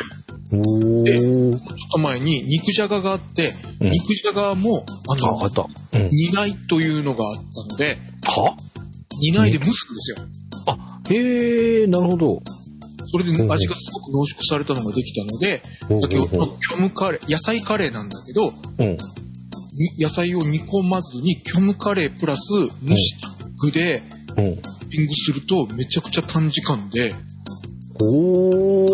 [0.52, 1.56] おー。
[1.56, 1.60] っ
[1.92, 5.62] と前に肉じゃががあって、うん肉じゃがも、あのった。
[5.98, 6.08] うん。
[6.08, 8.54] 煮ないというのがあったので、は？
[9.20, 10.16] 煮ないで蒸すんですよ。
[11.08, 12.42] あ、へえ、なるほど。
[13.10, 15.62] それで味がすごく濃縮されたのができたので、
[16.02, 18.96] 先ほどの虚無カレー、野菜カレーなんだけど、うん。
[19.74, 22.40] に野菜を煮込まずに虚無カレープラス
[22.82, 24.02] 蒸した具で
[24.36, 24.56] うん。
[24.56, 27.14] トッピングするとめちゃくちゃ短時間で、
[28.00, 28.84] お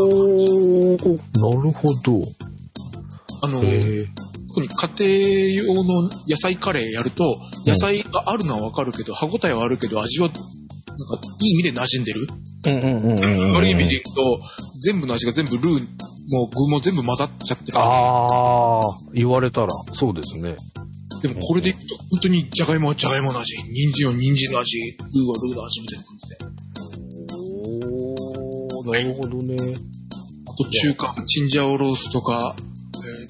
[0.96, 2.20] ー、なるほど。
[3.42, 3.60] あの。
[4.54, 10.30] 特に家庭用の野菜カレーやると、野菜があるのはわかるけど、歯応えはあるけど、味は、
[10.96, 12.26] なんか、いい意味で馴染んでる？
[12.66, 12.74] うん
[13.18, 13.52] うん。
[13.52, 14.38] 悪い意味で言うと、
[14.80, 15.86] 全部の味が全部ルー、
[16.30, 17.78] もう具も全部混ざっちゃってる。
[17.78, 18.80] ああ、
[19.12, 20.56] 言われたら、そうですね。
[21.22, 26.38] でもこれでいくと、本当にじゃがいもはじゃがいもの味、人参は人参の味、ルーはルーの味みたいな感じで。
[28.80, 29.56] おー、なるほどね。
[30.46, 32.60] あと中華、チンジャオロースとか、え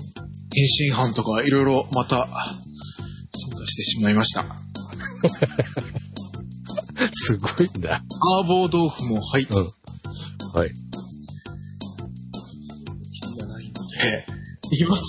[0.00, 0.05] ー
[0.57, 2.29] 天津飯とか、いろいろまた、
[3.35, 4.46] 進化してしまいました。
[7.13, 8.03] すごいんだ。
[8.43, 9.63] 麻婆豆腐も入ってうん。
[9.65, 10.73] はい。
[13.13, 14.27] 気がないので、
[14.71, 15.05] いきます。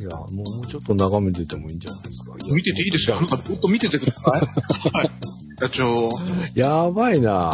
[0.00, 2.36] いや、もうちょっと眺めててもいいんじゃないですか。
[2.52, 4.40] 見てていいですかなんかずっと見ててください。
[4.40, 5.10] はい。
[5.60, 6.10] 社長。
[6.54, 7.52] やばいな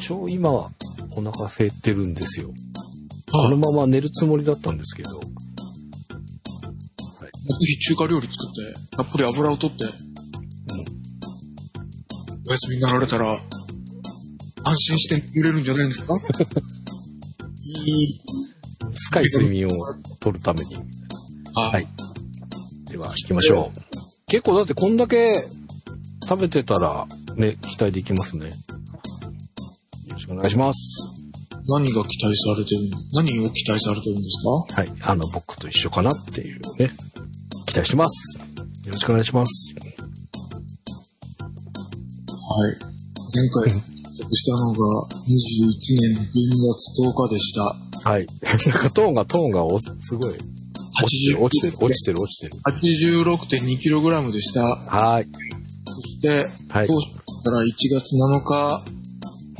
[0.00, 0.70] 超今、お
[1.16, 2.52] 腹空いてるんですよ。
[3.30, 5.10] このまま寝るつもりだったんですけど。
[5.18, 5.28] ぜ
[7.66, 9.84] ひ中華料理作って、たっぷり油を取って、
[12.52, 16.14] お休みになられたら、安心して寝れるんじゃないんですか？
[17.62, 17.70] い
[18.04, 18.20] い。
[19.08, 19.70] 深い睡眠を
[20.20, 20.76] 取るために。
[21.54, 21.88] ははい。
[22.90, 23.78] では、行きましょう。
[24.26, 25.32] 結構だってこんだけ
[26.28, 28.48] 食べてたら、ね、期待できますね。
[28.48, 28.52] よ
[30.10, 31.24] ろしくお願いします。
[31.66, 33.22] 何が期待されてるの？
[33.22, 34.44] 何を期待されてるんです
[34.76, 34.82] か？
[34.82, 34.92] はい。
[35.10, 36.90] あの、僕と一緒かなっていうね、
[37.66, 38.36] 期待してます。
[38.84, 39.74] よろしくお願いします。
[42.48, 42.76] はい。
[43.34, 43.82] 前回、
[44.18, 44.78] 約したのが
[45.26, 45.36] 21
[46.00, 48.08] 年12月10日でした。
[48.10, 48.26] はい。
[48.72, 50.34] なんかトーンが、トーンがおすすごい、
[51.00, 52.52] 落ちてる、落ちてる、落ちてる、落ちてる。
[53.24, 54.62] 86.2kg でした。
[54.62, 55.28] はい。
[55.84, 56.94] そして、はい当。
[57.00, 58.84] 初から1月7日、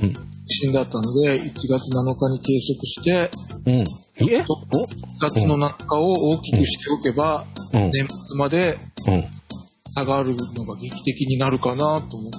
[0.03, 0.13] うん。
[0.47, 3.31] 地震だったので、1月7日に計測して、
[3.67, 3.75] うん。
[4.19, 4.45] え？1
[5.21, 7.91] 月の7日を大きくしておけば、おうん。
[7.91, 9.25] 年末までうん。
[9.95, 12.33] 下がるのが劇的になるかなと思っ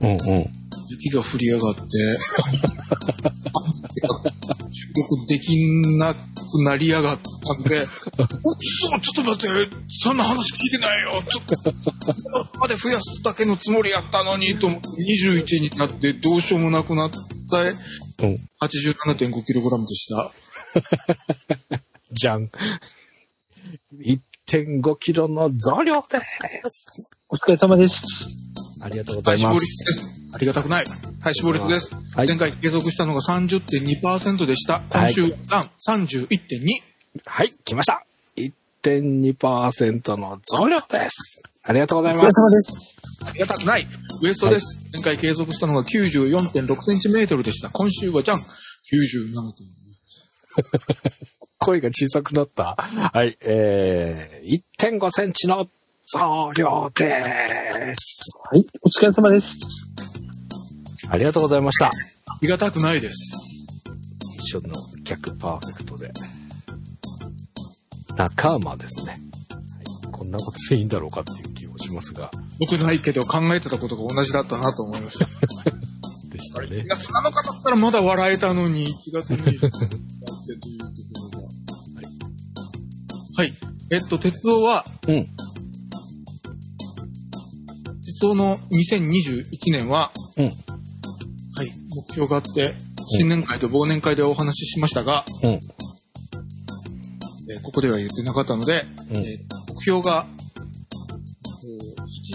[0.00, 0.36] たら、うん。
[0.36, 0.46] うん。
[0.88, 1.82] 雪が降りやがって、
[3.92, 5.56] 収録でき
[5.98, 6.18] なく
[6.64, 7.86] なりやがったんで、おっ
[8.58, 11.22] そちょっと待って、そんな話聞いてないよ。
[11.28, 14.88] ちょっと、まで増やすだけのつもりやったのに、と思って、
[15.38, 17.16] 21になってどうしようもなくなった、
[17.62, 18.34] うん。
[18.60, 20.32] 87.5kg でした。
[22.12, 22.50] じゃん。
[24.50, 26.18] 1.5キロの増量で
[26.68, 27.16] す。
[27.28, 28.36] お疲れ様です。
[28.80, 29.84] ありがとうございます。
[30.34, 30.84] ありがたくない。
[30.84, 31.94] 体脂肪率です。
[32.16, 34.82] はい前回計測したのが30.2%でした。
[34.90, 36.36] はい今週、ダウン31.2。
[37.26, 38.04] はい、来ました。
[38.82, 41.44] 1.2%の増量です。
[41.62, 42.40] ありがとうござお疲れいます。
[42.40, 43.30] 様です。
[43.30, 43.86] ありがたくない。
[44.22, 44.84] ウエストです。
[44.92, 47.70] 前回計測したのが94.6センチメートルでした。
[47.70, 48.38] 今週はじゃん。
[48.40, 49.79] 97.2。
[51.58, 52.76] 声が小さくなった。
[52.76, 55.68] はい、えー、1.5センチの
[56.02, 58.30] 増量です。
[58.50, 59.94] はい、お疲れ様です。
[61.08, 61.86] ありがとうございました。
[61.86, 61.90] あ
[62.40, 63.36] りがたくないです。
[64.36, 64.72] 一緒の
[65.04, 66.10] 逆パーフェクトで。
[68.16, 69.12] 仲間ですね。
[69.12, 69.20] はい
[70.12, 75.24] こんなことしていいんだろうかっていう気もしますが、僕ないけど考えてたことが同じだったなと思いました。
[75.24, 76.84] 1 でしたね。
[76.86, 79.70] 月7日だったらまだ笑えたのに、1月20
[80.56, 81.48] 日だってというところが。
[83.36, 83.52] はい。
[83.90, 85.26] えっと、鉄道は、うん。
[88.04, 90.44] 鉄道の2021年は、うん。
[90.46, 90.54] はい、
[91.94, 92.74] 目標があって、
[93.18, 95.50] 新年会と忘年会でお話ししましたが、うん。
[95.50, 95.60] えー
[97.62, 99.38] ここでは言ってなかったので、うんえー
[99.74, 100.26] 目標が、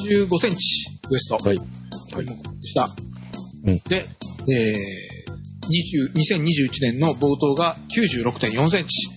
[0.03, 0.57] えー85センチ
[1.09, 1.35] ウエスト。
[1.35, 1.57] はい。
[1.57, 2.25] はい。
[2.25, 2.89] でした。
[3.65, 4.05] うんで、
[4.47, 5.14] えー、20
[5.69, 9.09] 2021年の冒頭が96.4センチ。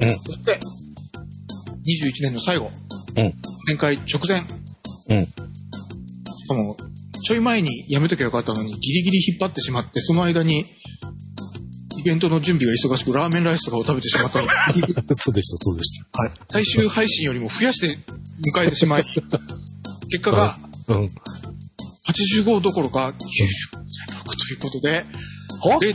[0.00, 0.08] うん。
[0.18, 0.58] そして、
[1.86, 2.70] 21年の最後、
[3.16, 3.34] うん。
[3.66, 4.42] 年会直前、
[5.08, 5.26] うん。
[5.26, 5.32] し
[6.48, 6.76] かも、
[7.24, 10.64] ちょい前にやめときゃよかったのに、ギリギリ引っ張ってしまって、その間に、
[11.98, 14.46] イベントの準備が忙しく、ラーメンライスとかを食べてしまったの
[15.16, 16.02] そうでした、そうでし
[16.48, 17.98] 最終配信よりも増やして
[18.54, 19.04] 迎えてしまい、
[20.08, 20.94] 結果がた。
[20.94, 21.08] うん。
[22.06, 23.12] 85どころか
[23.72, 23.75] 96
[24.46, 25.04] ということで、
[25.62, 25.94] は？0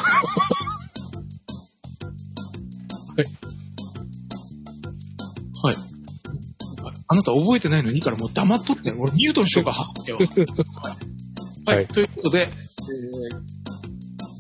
[5.64, 5.76] はい。
[7.08, 7.92] あなた覚えてないの？
[7.92, 9.72] にいいからもう黙っとって、俺ミュートにしようか。
[9.74, 10.14] はい。
[11.66, 11.76] はい。
[11.78, 13.38] はいということで、えー、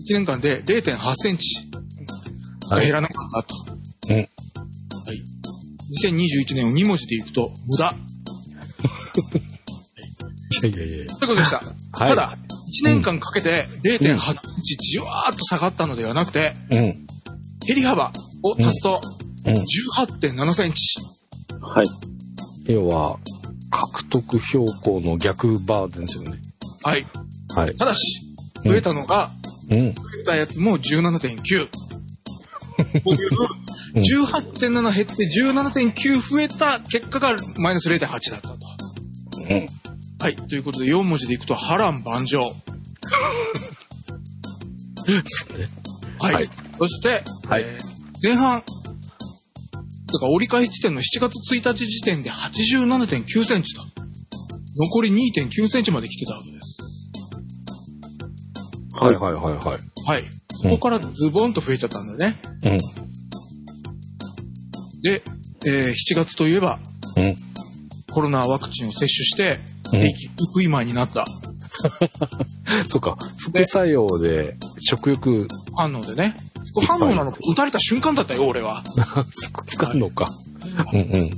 [0.09, 1.69] 1年間で0.8センチ
[2.69, 3.55] はい減らなかったと。
[4.09, 4.15] うん。
[4.17, 4.27] はい。
[6.03, 7.93] 2021年を2文字でいくと、無駄。
[10.63, 11.57] いやいやいやということでした。
[11.57, 11.63] は
[12.07, 12.37] いただ、
[12.71, 14.17] 1年間かけて0.8セン
[14.63, 16.77] チじわーっと下がったのではなくて、うん。
[17.65, 18.11] 減り幅
[18.43, 19.01] を足すと
[19.45, 19.53] うん。
[19.53, 20.99] 18.7センチ。
[21.61, 21.85] はい。
[22.71, 23.19] 要は、
[23.69, 26.39] 獲得標高の逆バーですよね。
[26.83, 27.05] はい。
[27.55, 27.75] はい。
[27.75, 28.21] ただし、
[28.63, 29.31] 増えたのが、
[29.69, 29.93] うん。
[29.93, 31.67] 増えたやつも17.9。
[33.03, 33.29] こういう
[33.93, 38.57] うん18.7減って17.9増えた結果がマイナス0.8だったと。
[39.49, 39.67] うん。
[40.21, 40.35] はい。
[40.35, 42.43] ということで4文字でいくと波乱万丈。
[46.19, 46.33] はい。
[46.35, 53.81] はいそして、はいえー前半、だから折り返し地点の7月1日時点で87.9センチと。
[54.77, 56.77] 残り2.9センチまで来てたわけです。
[58.93, 59.79] はいはいはいはい。
[60.05, 60.29] はい。
[60.49, 62.35] そこからズボンと増えちゃったんだよね。
[62.63, 62.77] うん。
[65.01, 65.23] で、
[65.65, 66.79] えー7月といえば、
[67.17, 67.35] うん。
[68.11, 69.70] コロナワクチンを接種して、
[70.53, 71.25] 食い前になった
[72.87, 73.17] そっか。
[73.37, 76.35] 副作用で食欲反応でね。
[76.73, 78.83] 副反応なのか、打たれた瞬間だったよ、俺は。
[79.67, 80.27] つかんのか。
[80.93, 81.29] うんうん。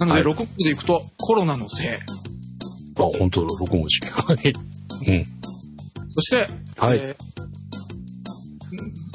[0.00, 1.88] なので、はい6文字でいくと、コロナのせい。
[1.88, 1.98] あ、
[3.18, 4.00] 本当だ、6文字。
[4.06, 4.52] はい。
[5.08, 5.24] うん。
[6.12, 7.32] そして、はいえー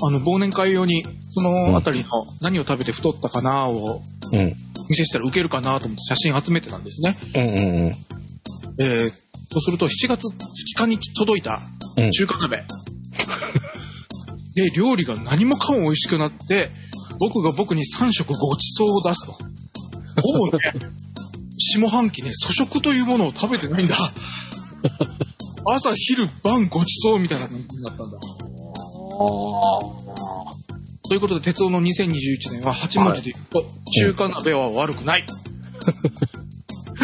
[0.06, 2.06] あの、忘年会用に、そのあたりの
[2.40, 4.56] 何を食べて太ったかなをうん。
[4.90, 7.18] 見せしたらウケるかなと思って写真集めてたんですね。
[7.36, 7.96] うんうんうん。
[8.80, 10.38] えー、そうすると7月2
[10.78, 11.62] 日に届いた
[11.98, 12.64] うん中華鍋。
[14.54, 16.70] で、料理が何もかも美味しくなって、
[17.20, 19.34] 僕が僕に3食ごちそうを出すと。
[19.34, 20.60] ほぼね、
[21.58, 23.96] 下半期ね、粗食というものを食べてないんだ。
[25.66, 28.18] 朝、昼、晩ごちそうみたいな感じになったんだ。
[31.08, 35.26] ということで、鉄道の2021年は8文字で言うと、中華鍋は悪くない。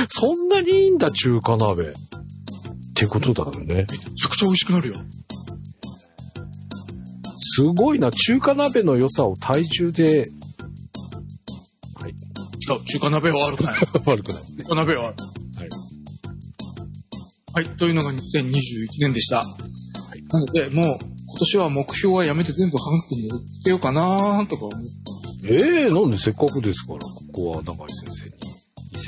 [0.09, 1.89] そんなにいいんだ、中華鍋。
[1.89, 1.93] っ
[2.95, 3.75] てことだよね。
[3.75, 4.95] めちゃくちゃ美味しくなるよ。
[7.55, 10.31] すごいな、中華鍋の良さを体重で、
[11.95, 13.75] はい、違う、中華鍋は悪くない。
[14.05, 14.43] 悪くない。
[14.57, 15.59] 中華鍋は悪い。
[15.59, 15.69] はい。
[17.65, 19.43] はい、というのが2021年でした。
[20.33, 20.97] なので、もう、
[21.33, 24.87] 今年は目標はやめて全部ハンスにつけようかなとか思って。
[25.49, 28.32] ええなんでせっかくですから、ここは永井先生に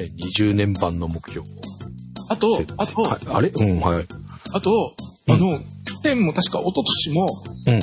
[0.04, 1.52] 2020年版の目標を。
[2.30, 3.50] あとせ、あと、はいあれ？
[3.50, 4.06] うん、はい。
[4.54, 4.96] あと、
[5.28, 5.66] うんあの、去
[6.04, 7.28] 年も確か一昨年も、
[7.68, 7.74] うん。
[7.74, 7.82] 前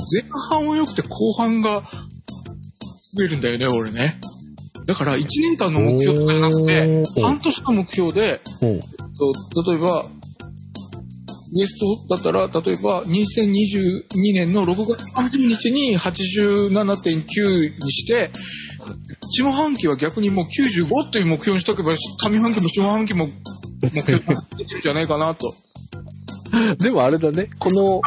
[0.49, 1.81] 半は良くて後半が
[3.15, 4.19] 増えるんだよね、俺ね。
[4.85, 8.79] だから、1年間の目標とかじゃなくて、うん半年の目標で、うん。
[8.79, 10.05] と例えば、
[11.55, 18.31] ウエストだったら、例えば2022年の6月30日に87.9にして、
[19.31, 23.27] 下半期は逆にもう95っていう目標にしとけば、上半期も下半期も
[23.81, 24.19] 目標に
[24.57, 25.53] できるんじゃないかなと。
[26.79, 28.01] でもあれだね、この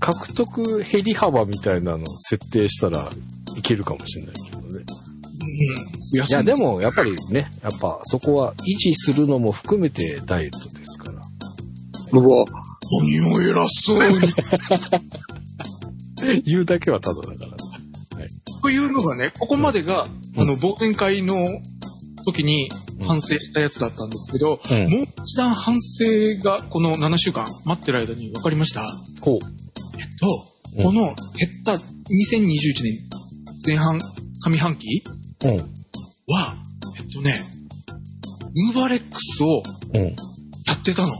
[0.00, 3.08] 獲得減り幅みたいなのを設定したら
[3.56, 4.66] いけるかもしれないけどね。
[4.72, 6.26] うん。
[6.26, 11.20] いや、でもやっぱりね、やっぱそこは維持するのも含めてダイエットですから。
[12.12, 12.44] うわ、
[13.02, 14.28] 何を偉そうに。
[16.44, 17.43] 言うだけはただだから。
[18.64, 20.04] というのがね、ここまでが、
[20.36, 21.34] うんあの、忘年会の
[22.24, 22.70] 時に
[23.06, 28.86] 反省したやつだったんですけど、うんもう一段反省がこの7週間待ってる間に分かりました。
[29.20, 29.38] ほう。
[30.00, 30.06] えっ
[30.78, 31.14] と、この減っ
[31.62, 31.78] た2021
[32.82, 33.08] 年
[33.66, 34.00] 前半
[34.40, 35.04] 上半期
[35.44, 35.56] うん。
[35.56, 36.56] は、
[36.98, 37.38] えっとね、
[38.70, 39.62] ウーバーレックスを
[39.92, 40.16] うん。
[40.64, 41.12] やってたの。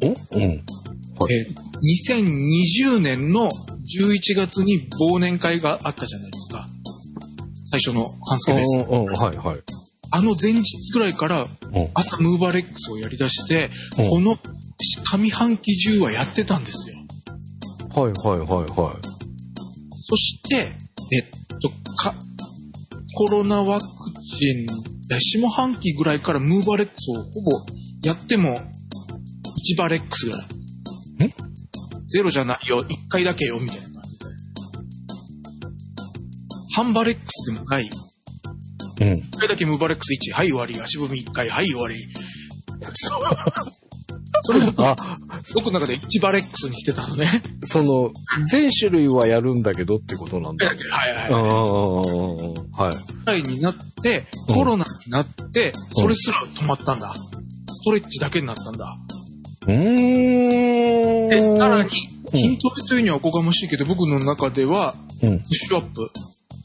[0.00, 0.48] うんうん。
[0.48, 0.54] は
[1.30, 3.50] いえー2020年の
[4.00, 6.66] 11月に忘年会があったじゃないですか。
[7.70, 8.76] 最初の半助です。
[8.78, 9.62] はいはい。
[10.10, 11.48] あの前日ぐらいからうん
[11.94, 14.38] 朝ムーバーレックスをやり出して、うんこの
[15.10, 16.96] 上半期中はやってたんですよ。
[17.94, 19.14] はいはいはいはい。
[20.06, 20.72] そして、
[21.12, 21.24] えっ
[21.60, 22.14] と、か、
[23.14, 23.86] コロナワク
[24.38, 24.66] チン、
[25.10, 27.50] え下半期ぐらいからムーバーレックスをほぼ
[28.02, 28.58] やっても、
[29.74, 31.28] 1バレックスぐらい。
[31.28, 31.43] ん
[32.14, 34.26] ゼロじゃないよ、1回だけよ、みたいな感じで。
[36.76, 37.90] 半バレックスでもない。
[39.00, 39.08] うん。
[39.14, 40.80] 1回だけムーバーレックス1、はい終わり。
[40.80, 41.96] 足踏み1回、はい終わり。
[44.46, 44.94] それをあ、
[45.54, 47.42] 僕の中で1バレックスにしてたのね。
[47.64, 48.12] その、
[48.48, 50.66] 全種類はやるんだけどってことなんだ。
[50.66, 51.32] はいはいはい。
[52.80, 52.96] はい。
[53.24, 57.12] ぐらいになって、うんコロナになって、それすら止まったんだ。
[57.12, 59.03] ストレッチだけになったんだ。
[59.66, 61.28] うーん。
[61.28, 65.38] で、さらに、うん筋トレというにはおこがましいけど、僕の中では、うん。
[65.38, 66.00] プッシュアップ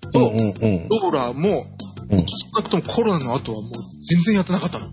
[0.08, 0.96] うんと。
[1.04, 1.68] ローラーも、
[2.10, 2.26] うん少
[2.58, 3.72] なくともコロナの後はもう
[4.04, 4.88] 全然やってなかったの。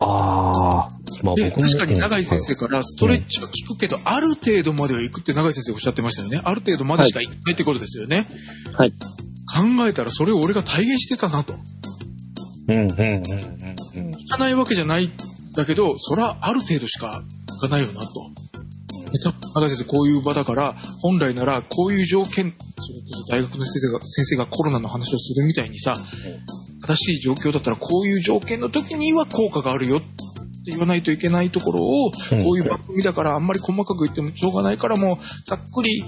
[0.00, 0.88] ああ、
[1.22, 1.66] まあで、僕も。
[1.66, 6.40] 確かに永井先生うんから、ストレッチは効くけど、ある程度までは行くって永井先生おっしゃってましたよね。
[6.44, 8.26] ある程度までしか行かないってことですよね。
[8.76, 8.90] はい。
[8.92, 11.54] 考えたらそれを俺が体現してたなと。
[12.68, 13.14] うんうんうんうん
[13.96, 14.10] うん。
[14.10, 15.12] 行かないわけじゃないん
[15.54, 17.22] だけど、そらある程度しか
[17.60, 18.30] 行かないよなと。
[19.12, 25.96] で多分永井先生こういう場だから、本来ならこういう条件、それこそ大学の先生が、先生がコロナの話をするみたいにさ、
[26.86, 30.06] 正しい状況だったらこういう条件の時には効果があるよって
[30.66, 36.02] 言わないといけないところを、うんこういう番組だからあんまり細かく言ってもしょうがないからもう、ざっくり、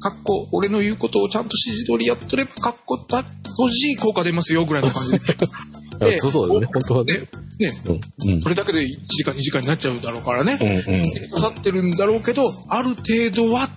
[0.00, 5.18] かっこ、俺の言うことをちゃんと指示通りやっとれば、かっこだ、閉じ効果出ますよ、ぐらいの感じで。
[5.98, 7.12] であそうそうだよね、本当はね。
[7.14, 7.20] ね、
[7.58, 10.58] ね、うんうんそれだけで1時間2時間になっちゃうだろうからね。
[10.60, 11.02] うんうん。
[11.30, 13.68] 刺さってるんだろうけど、ある程度は、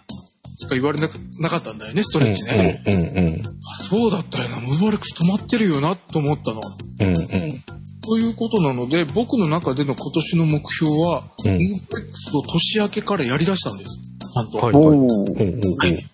[0.58, 1.10] しか言われな
[1.40, 2.84] なかったんだよね、ストレッチね。
[2.86, 3.42] うんうんうん。
[3.66, 6.62] あそうだったよな、ムーバーレックス止まってるよな、と思ったの。
[7.00, 7.64] うんうん。
[8.04, 14.00] ということなので、僕の中での今年の目標は、うんムーバーレックスを年明けからやり出したんです。
[14.00, 14.58] ちゃんと。
[14.58, 15.94] はいはい。
[15.94, 16.06] はい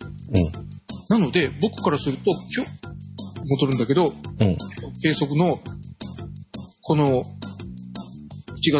[1.10, 2.72] なので、僕からすると、今日、
[3.48, 4.48] 戻るんだけど、うん。
[4.48, 4.58] うん。
[5.02, 5.60] 計測の、
[6.88, 7.26] この、1
[8.72, 8.80] 月、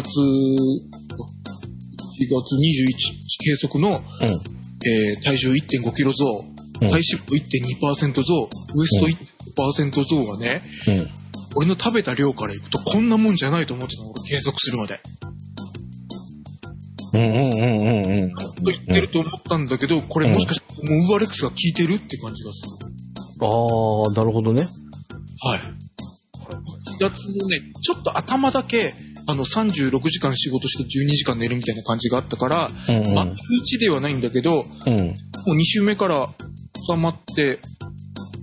[2.24, 6.24] 月21日計測の、えー体重1.5キロ増、
[6.80, 9.06] うん体脂肪1.2%増、ウエスト
[9.82, 11.10] 1%増がね、うん。
[11.56, 15.00] 俺の食べた量からいくとこんなもんじゃないと思ってたの、俺計測するまで。
[17.12, 18.30] うんうんうんうんうん。
[18.30, 22.86] と言ってると思ったんだけど、これもしかして、もうウーバーレックスが効いてるって感じがする。
[23.42, 24.66] ああ、なるほどね。
[25.42, 25.77] はい。
[26.98, 28.94] 1月のね、ちょっと頭だけ、
[29.26, 34.94] あの、36時間仕事して12時間寝るみたいな感じがあったから、うんうん毎日ではないんだけど、もうん。
[34.94, 35.14] う
[35.56, 36.28] 2週目から
[36.90, 37.58] 収まって、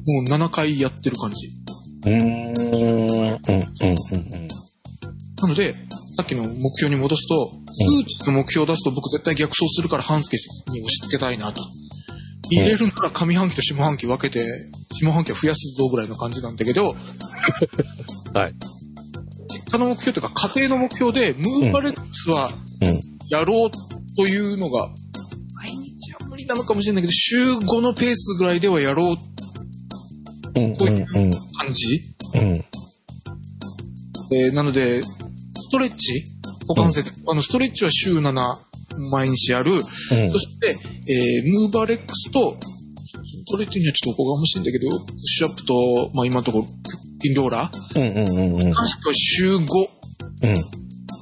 [0.08, 1.48] もう7回やってる感じ。
[2.06, 2.18] うーん。
[2.18, 4.48] うんうんうん
[5.42, 5.74] なので、
[6.16, 10.38] さっきの目標に戻すと、数値の目標を出すと僕絶対逆走するから半助
[10.72, 11.62] に押し付けたいなと。
[12.50, 14.46] 入れるなら上半期と下半期分けて、
[15.00, 16.94] 下半期は増やすぞぐらいの感じなんだけど、う
[18.34, 18.38] ん。
[18.38, 18.54] はい。
[19.50, 22.50] 実家の目標というか家庭の目標で、ムーバレックスは
[22.82, 23.02] うん。
[23.30, 23.72] やろう
[24.16, 24.88] というのが、
[25.56, 29.18] 毎日は無理なのかもしれないけど、週5のペースぐらいではやろう
[30.60, 32.02] うんこういううん感じ。
[32.36, 32.66] うん。
[34.34, 36.26] えーなので、ストレッチ
[36.68, 38.34] 股関節、あの、ストレッチは週7
[39.12, 39.74] 毎日やる。
[39.74, 39.82] うん
[40.32, 40.78] そして、
[41.08, 42.75] えームーバーレックスと、ス
[43.52, 46.66] トレッチにはちょっとおこがましいんだけど、プッシュアップと、まあ今のところ、
[47.22, 48.68] ピンローラーうんうんうんうん。
[48.68, 49.62] に関しては週5
[50.44, 50.56] うん。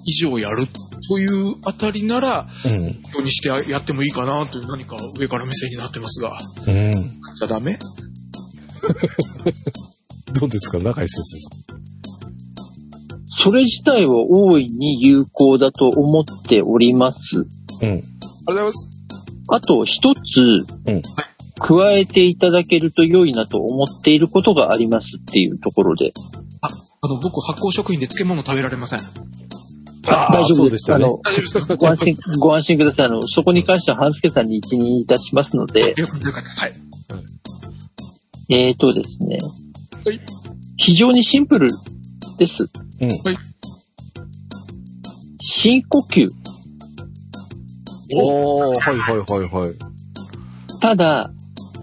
[0.06, 0.68] 以上やる
[1.10, 2.86] というあたりなら、うん。
[2.88, 6.92] ようにしてやってもいいかなという何か上から目線になってますが、うん。
[6.94, 7.78] じゃあダメ？
[10.40, 11.64] どうですか、中井先生
[13.44, 17.46] それ自体は大いに有効だと思っております。
[17.80, 17.90] さん。
[17.90, 17.94] うん。
[17.94, 18.90] ありがとうございます。
[19.50, 20.20] あと一つ
[20.88, 21.02] うん、
[21.60, 26.14] 加えていただけると良いなと思っていることがありますっていうところで。
[26.62, 26.68] あ、
[27.02, 29.00] あの、僕発酵食品で漬物食べられません。
[30.06, 30.94] あー大丈夫です。
[30.94, 31.20] あの、
[31.78, 33.06] ご安心、 ご安心ください。
[33.06, 36.62] あの、そこに関しては半助さんに一任いたしますので、よかったよかった。
[36.64, 36.74] はい。
[38.50, 39.38] えーとですね、
[40.06, 40.20] はい。
[40.76, 41.70] 非常にシンプル
[42.38, 42.70] です。
[43.00, 43.10] うん。
[43.10, 43.38] はい。
[45.40, 46.28] 深呼吸。
[48.16, 49.76] おー、はいはいはいはい。
[50.82, 51.32] ただ、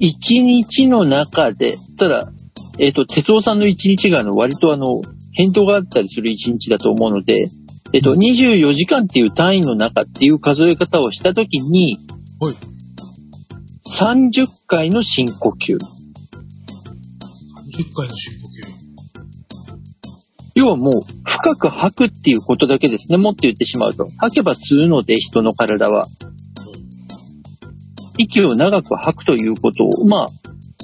[0.01, 2.33] 一日の中で、ただ、
[2.79, 7.51] えっ、と、哲夫さんの一日があの、割とあの、変動があったりする一日だと思うので、
[7.93, 11.99] えっ、と、24時間っていう単位の中っていう数え方をしたときに、
[12.41, 12.55] はい
[13.91, 15.77] 30回の深呼吸。
[15.77, 15.79] 10
[17.95, 18.51] 回の深呼吸。
[20.55, 20.93] 要はもう、
[21.25, 23.19] 深く吐くっていうことだけですね。
[23.19, 24.09] もっと言ってしまうと。
[24.19, 26.07] 吐けば吸うので、人の体は。
[28.23, 30.29] 息を長く吐くということを、まあ、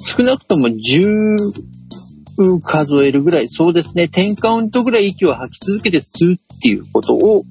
[0.01, 1.37] 少なくとも10
[2.63, 7.43] 数えるぐらい、そうですね、10カウントぐらい息を吐き続けて吸うっていうことを、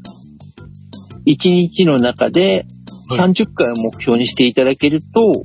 [1.27, 2.67] 1日の中で
[3.09, 3.19] はい。
[3.21, 5.37] 30回を目標にしていただけると、は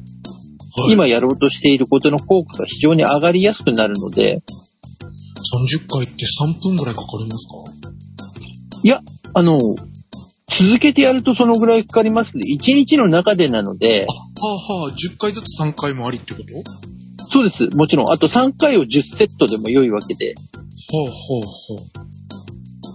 [0.89, 4.41] い、今やろうとしていることの効果が非常に上がりやすくなるので、
[5.69, 7.53] 30回って3分ぐらいかかりますか？
[8.83, 9.01] いや、
[9.33, 9.59] あの、
[10.47, 14.07] 続けてやるとそのぐらいかかりますけど、1日の中でなので、
[14.43, 16.57] はあはあ、10回ずつ3回もありってこと？
[16.57, 16.63] は
[17.29, 17.67] そうです。
[17.75, 18.11] もちろん。
[18.11, 21.85] あと3回を10セットでも良いわけで、あはあは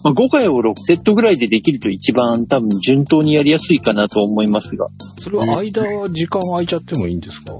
[0.05, 4.88] まあ、5回を6セットぐらいでできると一番多分順当にやりやすいかなと思いますが。
[5.22, 7.55] それは間は時間空いちゃってもいいんですか？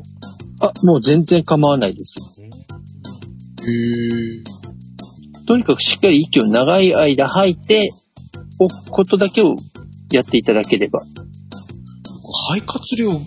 [0.61, 2.18] あ、もう全然構わないです。
[2.20, 2.43] あ。
[2.43, 4.45] へえ。
[5.47, 7.91] とにかくしっかり息を長い間吐いて
[8.59, 9.57] おくことだけを
[10.11, 11.03] やっていただければ。
[12.49, 13.20] 肺活量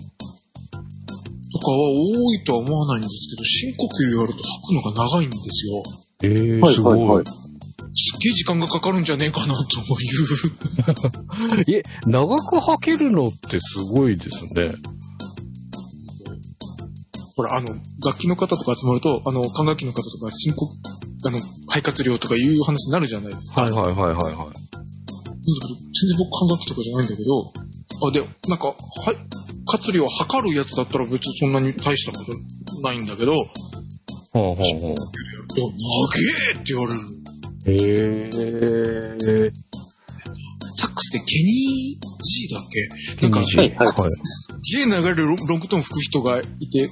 [1.52, 5.82] とかは多いとは思わないんですけど、深呼吸やると吐くのが長いんですよ。
[6.22, 6.98] ええはいすごい。
[6.98, 7.24] はいはい
[7.92, 9.60] すっげえ時間がかかるんじゃねえかなと
[10.00, 10.06] い
[11.68, 11.74] う。
[11.76, 14.74] え、長く吐けるのってすごいですね。
[17.36, 17.74] ほら、あの、
[18.04, 20.66] 楽器の方とか集まると、あの、管楽器の方とか、深呼、
[21.24, 21.38] あの、
[21.68, 23.62] 肺活量とかいう話になるじゃないですか。
[23.62, 24.34] はいはいはいはいはい。
[24.34, 27.52] だけど全然僕管楽器とかじゃないんだけど、
[28.06, 28.74] あ、で、なんか、
[29.04, 29.16] 肺
[29.70, 32.32] 活量測るやつだったら別にそんなに大したこと
[32.82, 33.32] ないんだけど、
[34.32, 34.94] ほうほうほう。
[34.96, 36.18] と、長
[36.50, 37.00] えって言われる。
[37.66, 37.74] へ
[38.26, 39.52] え。
[40.76, 42.62] サックスでケニー G だっ
[43.18, 43.22] け？
[43.22, 43.96] なんか、すはいはいはい。
[44.72, 46.88] げえ流れるロングトーン吹く人がいて、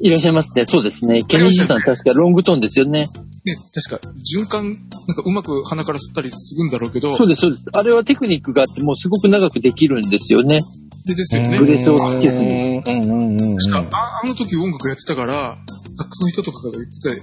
[0.00, 0.64] いらっしゃいますね。
[0.64, 1.22] そうですね。
[1.24, 3.08] ケニージさん確かロングトーンですよね。
[3.44, 7.64] ね、確か循環、なんかうまく鼻から吸ったりするんだろうけど、そうです、そうです。
[7.72, 10.60] あれはテクニックがあって、もうすごく長くできるんですよね。
[11.08, 11.58] でですよね。
[11.58, 12.78] ブレスをつけずに。
[12.78, 13.56] うんうんうんうん。
[13.56, 15.56] 確か、ああの時音楽やってたから、
[15.96, 17.22] サックスの人とかが言って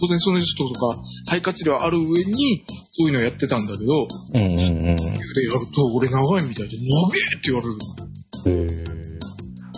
[0.00, 4.56] 当然その人とか、肺活量ある上に、そういうのやってたんだけど、うんうんうん。
[4.58, 8.64] でやると、俺長いみたいで、長えって言われる。
[8.64, 8.92] へー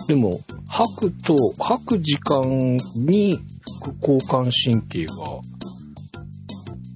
[0.09, 2.43] でも、吐くと、吐く時間
[2.97, 3.39] に
[3.85, 5.13] 副交感神経が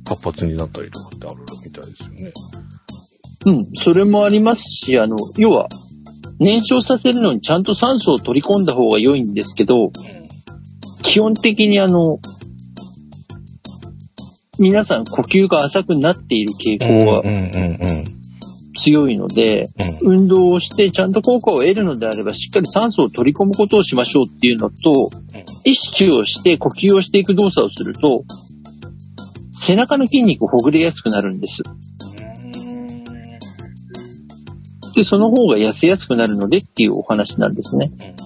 [0.05, 2.33] 活発になったりとかってあるみたいですよね。
[3.47, 5.69] うん、それもありますし、あの、要は、
[6.39, 9.91] 燃焼させるのにちゃんと酸素を取り込んだ方が良いんですけど、
[11.03, 12.19] 基本的にあの、
[14.59, 18.19] 皆さん呼吸が浅くなっている傾向はうんうんうん
[18.79, 19.69] 強いので、
[20.03, 20.13] うん。
[20.13, 25.11] 運動をしてちゃんと効果を得るのであれば、しっかり酸素を取り込むことをしましょうっていうのと、
[25.65, 28.25] 意識をして呼吸をしていく動作をすると、
[29.53, 31.63] 背中の筋肉ほぐれやすくなるんです。
[34.99, 38.17] で、その方が痩せやすくなるのでっていうお話なんですね。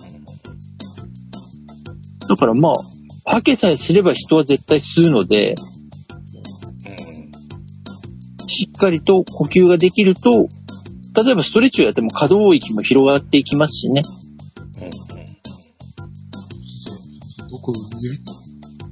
[2.27, 2.75] だからまあ、
[3.27, 5.55] 吐けさえすれば人は絶対吸うので、
[8.49, 10.49] しっかりと呼吸ができると、
[11.15, 14.01] 例えばストレッチをやっても可動域も広がっていきますしね。
[17.51, 17.71] 僕、
[18.01, 18.19] ゆ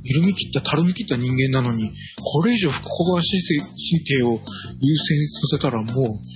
[0.05, 1.91] 緩み切った、たるみ切った人間なのに、
[2.23, 4.39] これ以上副交感神経を
[4.81, 6.30] 優先させたらもう、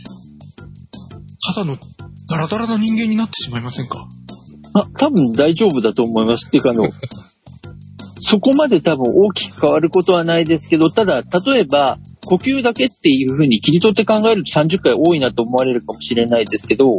[1.47, 1.77] ただの
[2.29, 4.07] ダラダラな人間になってしまいませんか？
[4.75, 6.49] あ、多分大丈夫だと思います。
[6.49, 6.89] っていうかあの、
[8.21, 16.97] そこまで多分大きく変わることはないですけど、ただ、例えば、呼吸だけっていうふうに切り取って考えると30回多いなと思われるかもしれないですけど、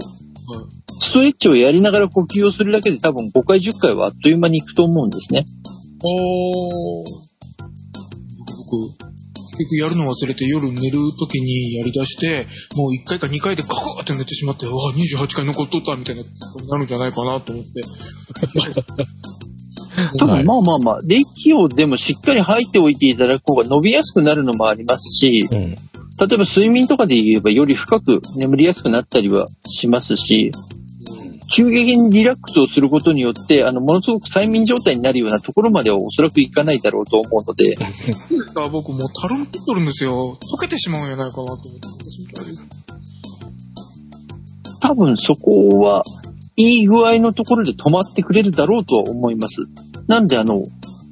[1.00, 5.46] ストレッチをやりながら呼吸をするだけで多分5回10回はあっという間にいくと思うんですね。
[6.04, 7.06] おー。
[8.70, 9.05] 僕、結
[9.56, 16.30] 結局やるの忘れて夜寝る時にやり出して、もう1回か2回でガクって寝てしまって、わあ、28回残っとったみたいなこ
[16.60, 17.82] とになるんじゃないかなと思って。
[20.20, 25.58] 多分まあまあまあ、で、息をでもしっかり吐いておいていただく方が伸びやすくなるのもありますし、うん。
[25.58, 30.52] 例えば睡眠とかで言えばより深く眠りやすくなったりはしますし、
[31.54, 37.76] 急激にリラックスをすることによって、あの、ものすごく催眠状態になるようなところまではおそらくいかないだろうと思うので、
[38.56, 40.38] あ僕もうたるん切っとるんですよ。
[40.54, 41.70] 溶けてしまうんやないかなと思って。
[44.82, 46.04] 多分そこは、
[46.58, 49.66] いい具合のところで止まってくれるだろうとは思います。
[50.08, 50.64] なんであの、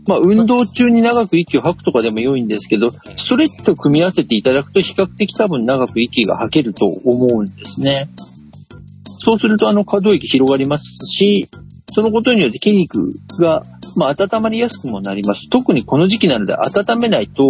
[0.08, 8.10] まあ、運動中に長く息を吐くとかでも良いんですけど、ストレッチと組み合わせていただくと比較的多分長く息が吐けると思うんですね。
[9.24, 11.48] そうするとあの可動域広がりますし、
[11.94, 13.10] そのことによって筋肉
[13.40, 13.64] が、
[13.96, 15.50] まあ、温まりやすくもなります。
[15.50, 17.50] 特にこの時期なので温めないと、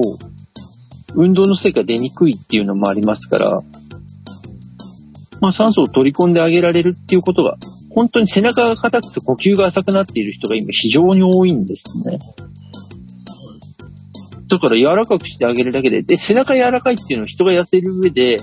[1.15, 3.61] 運動の成果出にくいっていうのもありますから、
[5.41, 7.57] まあ、酸素を取り込んであげられるっていうことが、
[7.89, 12.19] 本当に背中が硬くて呼吸が浅くなっている人が今非常に多いんですね。
[14.47, 18.37] だから柔らかくしてあげるだけで、で、背中柔らかいっていうのは人が痩せる上で、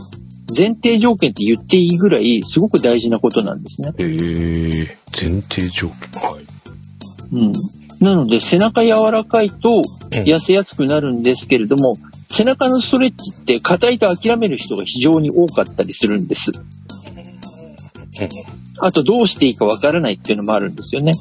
[0.56, 3.92] 前提条件って言っていいぐらい、すごく大事なことなんですね。
[3.98, 6.22] えー、前提条件。
[6.22, 6.44] はい。
[7.32, 7.52] うん。
[8.00, 9.82] なので、背中柔らかいとうん
[10.24, 11.96] 痩せやすくなるんですけれども、
[12.26, 16.52] 背中のストレッチって硬いと諦める人が非常に多かったりするんです。
[18.80, 21.12] あと、どうしていいかわからないっていうのもあるんですよね。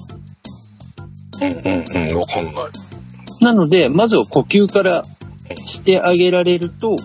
[1.41, 2.53] うんうんうん、わかんない。
[3.41, 5.05] なので、まずは呼吸から
[5.65, 6.95] してあげられると、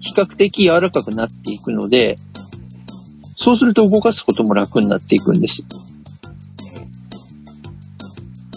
[0.00, 2.16] 比較的柔らかくなっていくので、
[3.36, 5.64] そうすると動かすことも楽になっていくんです。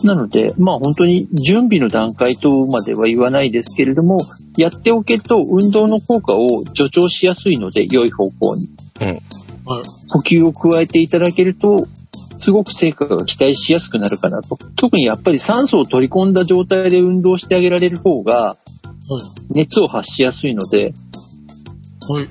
[0.03, 4.19] なので、まあ本当に準備の段階とまでは言わないですけれども、
[4.57, 8.69] やっておけると運動の効果を助長しやすいので、良い方向に。
[8.99, 9.21] はい。
[10.09, 11.87] 呼吸を加えていただけると、
[12.39, 14.57] すごく成果が期待しやすくなるかなと。
[14.75, 18.57] 特にやっぱり酸素を取り込んだ状態で運動してあげられる方が、
[19.49, 20.93] 熱を発しやすいので、
[22.09, 22.29] はい。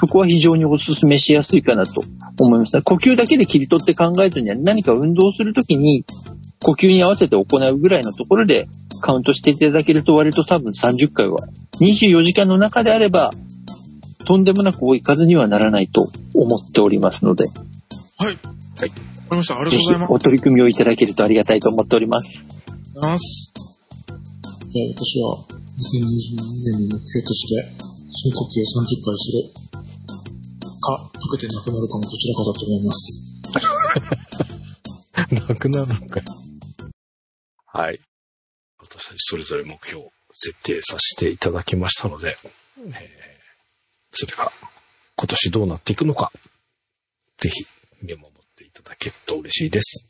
[0.00, 2.02] そこは非常にお勧めしやすいかなと
[2.40, 2.80] 思います。
[2.82, 6.04] 呼吸だけで切り取って考えずには何か運動するときに
[6.62, 8.68] 呼吸に合わせて行うぐらいのところで
[9.00, 11.38] カウントしていただけると割と多分30回は
[11.80, 13.32] 24時間の中であれば
[14.26, 17.46] とんでもなく多い数にはならないと思っておりますので、
[18.18, 18.26] はい。
[18.26, 18.34] はい。
[18.34, 18.40] わか
[19.32, 19.54] りました。
[19.54, 20.12] ありがとうございます。
[20.12, 22.46] お取り組みをいただけるとありがたいと思っております。
[22.94, 23.52] ます。
[24.06, 29.32] じゃあ私は2022年に目標として深呼吸を30回す
[29.62, 29.67] る
[30.80, 33.04] か、溶けてなくなるかのどちらかだと思います。
[35.48, 36.24] なくなるのかい。
[37.66, 38.00] はい。
[38.78, 42.38] 私たちそれぞれ目標を設定させていただきましたので、
[42.78, 43.38] えー
[44.10, 44.50] それが
[45.16, 46.32] 今年どうなっていくのか、
[47.36, 47.66] ぜひ
[48.02, 50.06] 見守っていただけると嬉しいです。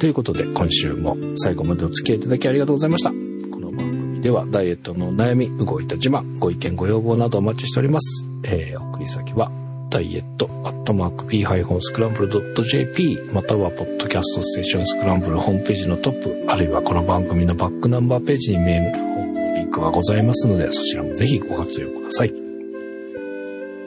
[0.00, 3.10] ということで、今週も最後までお付き合いいただきありがとうございました。
[3.10, 8.26] この番組ではダイエットの悩み、動いた自慢、ご意見、ご要望などお待ちしております。
[8.44, 9.52] えー、送り先は、
[9.90, 22.32] ダイエットアットマーク p-scramble.jp またはポッドキャストステーションスクランブルホームページのトップあるいはこの番組のバックナンバーページにメールフォームのリンクがございますのでそちらもぜひご活用ください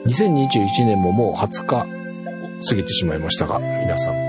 [0.04, 1.80] 2021年ももう20日を
[2.68, 4.23] 過ぎてしまいましたが皆さん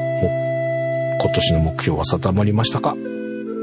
[1.26, 2.95] 今年の目標は定まりましたか、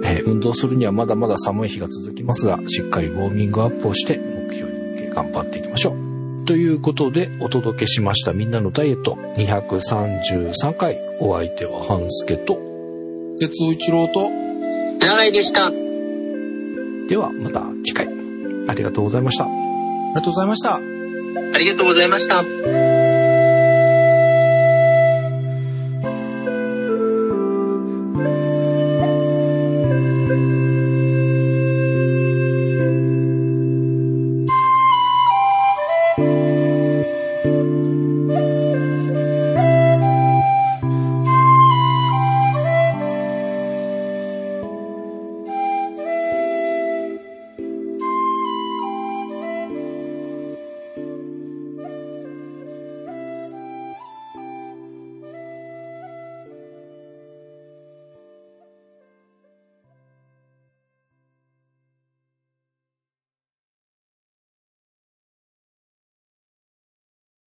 [0.04, 12.58] えー運動するにはまだまだ寒い日が続きますがしっかりウォーミングアップをして目標に向け頑張っていきましょうということでお届けしましたみんなのダイエット233回お相手は半助と
[13.38, 14.30] 鉄尾一郎と、
[15.00, 15.70] 長いでした。
[17.08, 18.08] ではまた次回
[18.68, 20.74] ありがとうございましたありがとうございました。
[20.74, 20.80] あ
[21.58, 22.91] りがとうございました。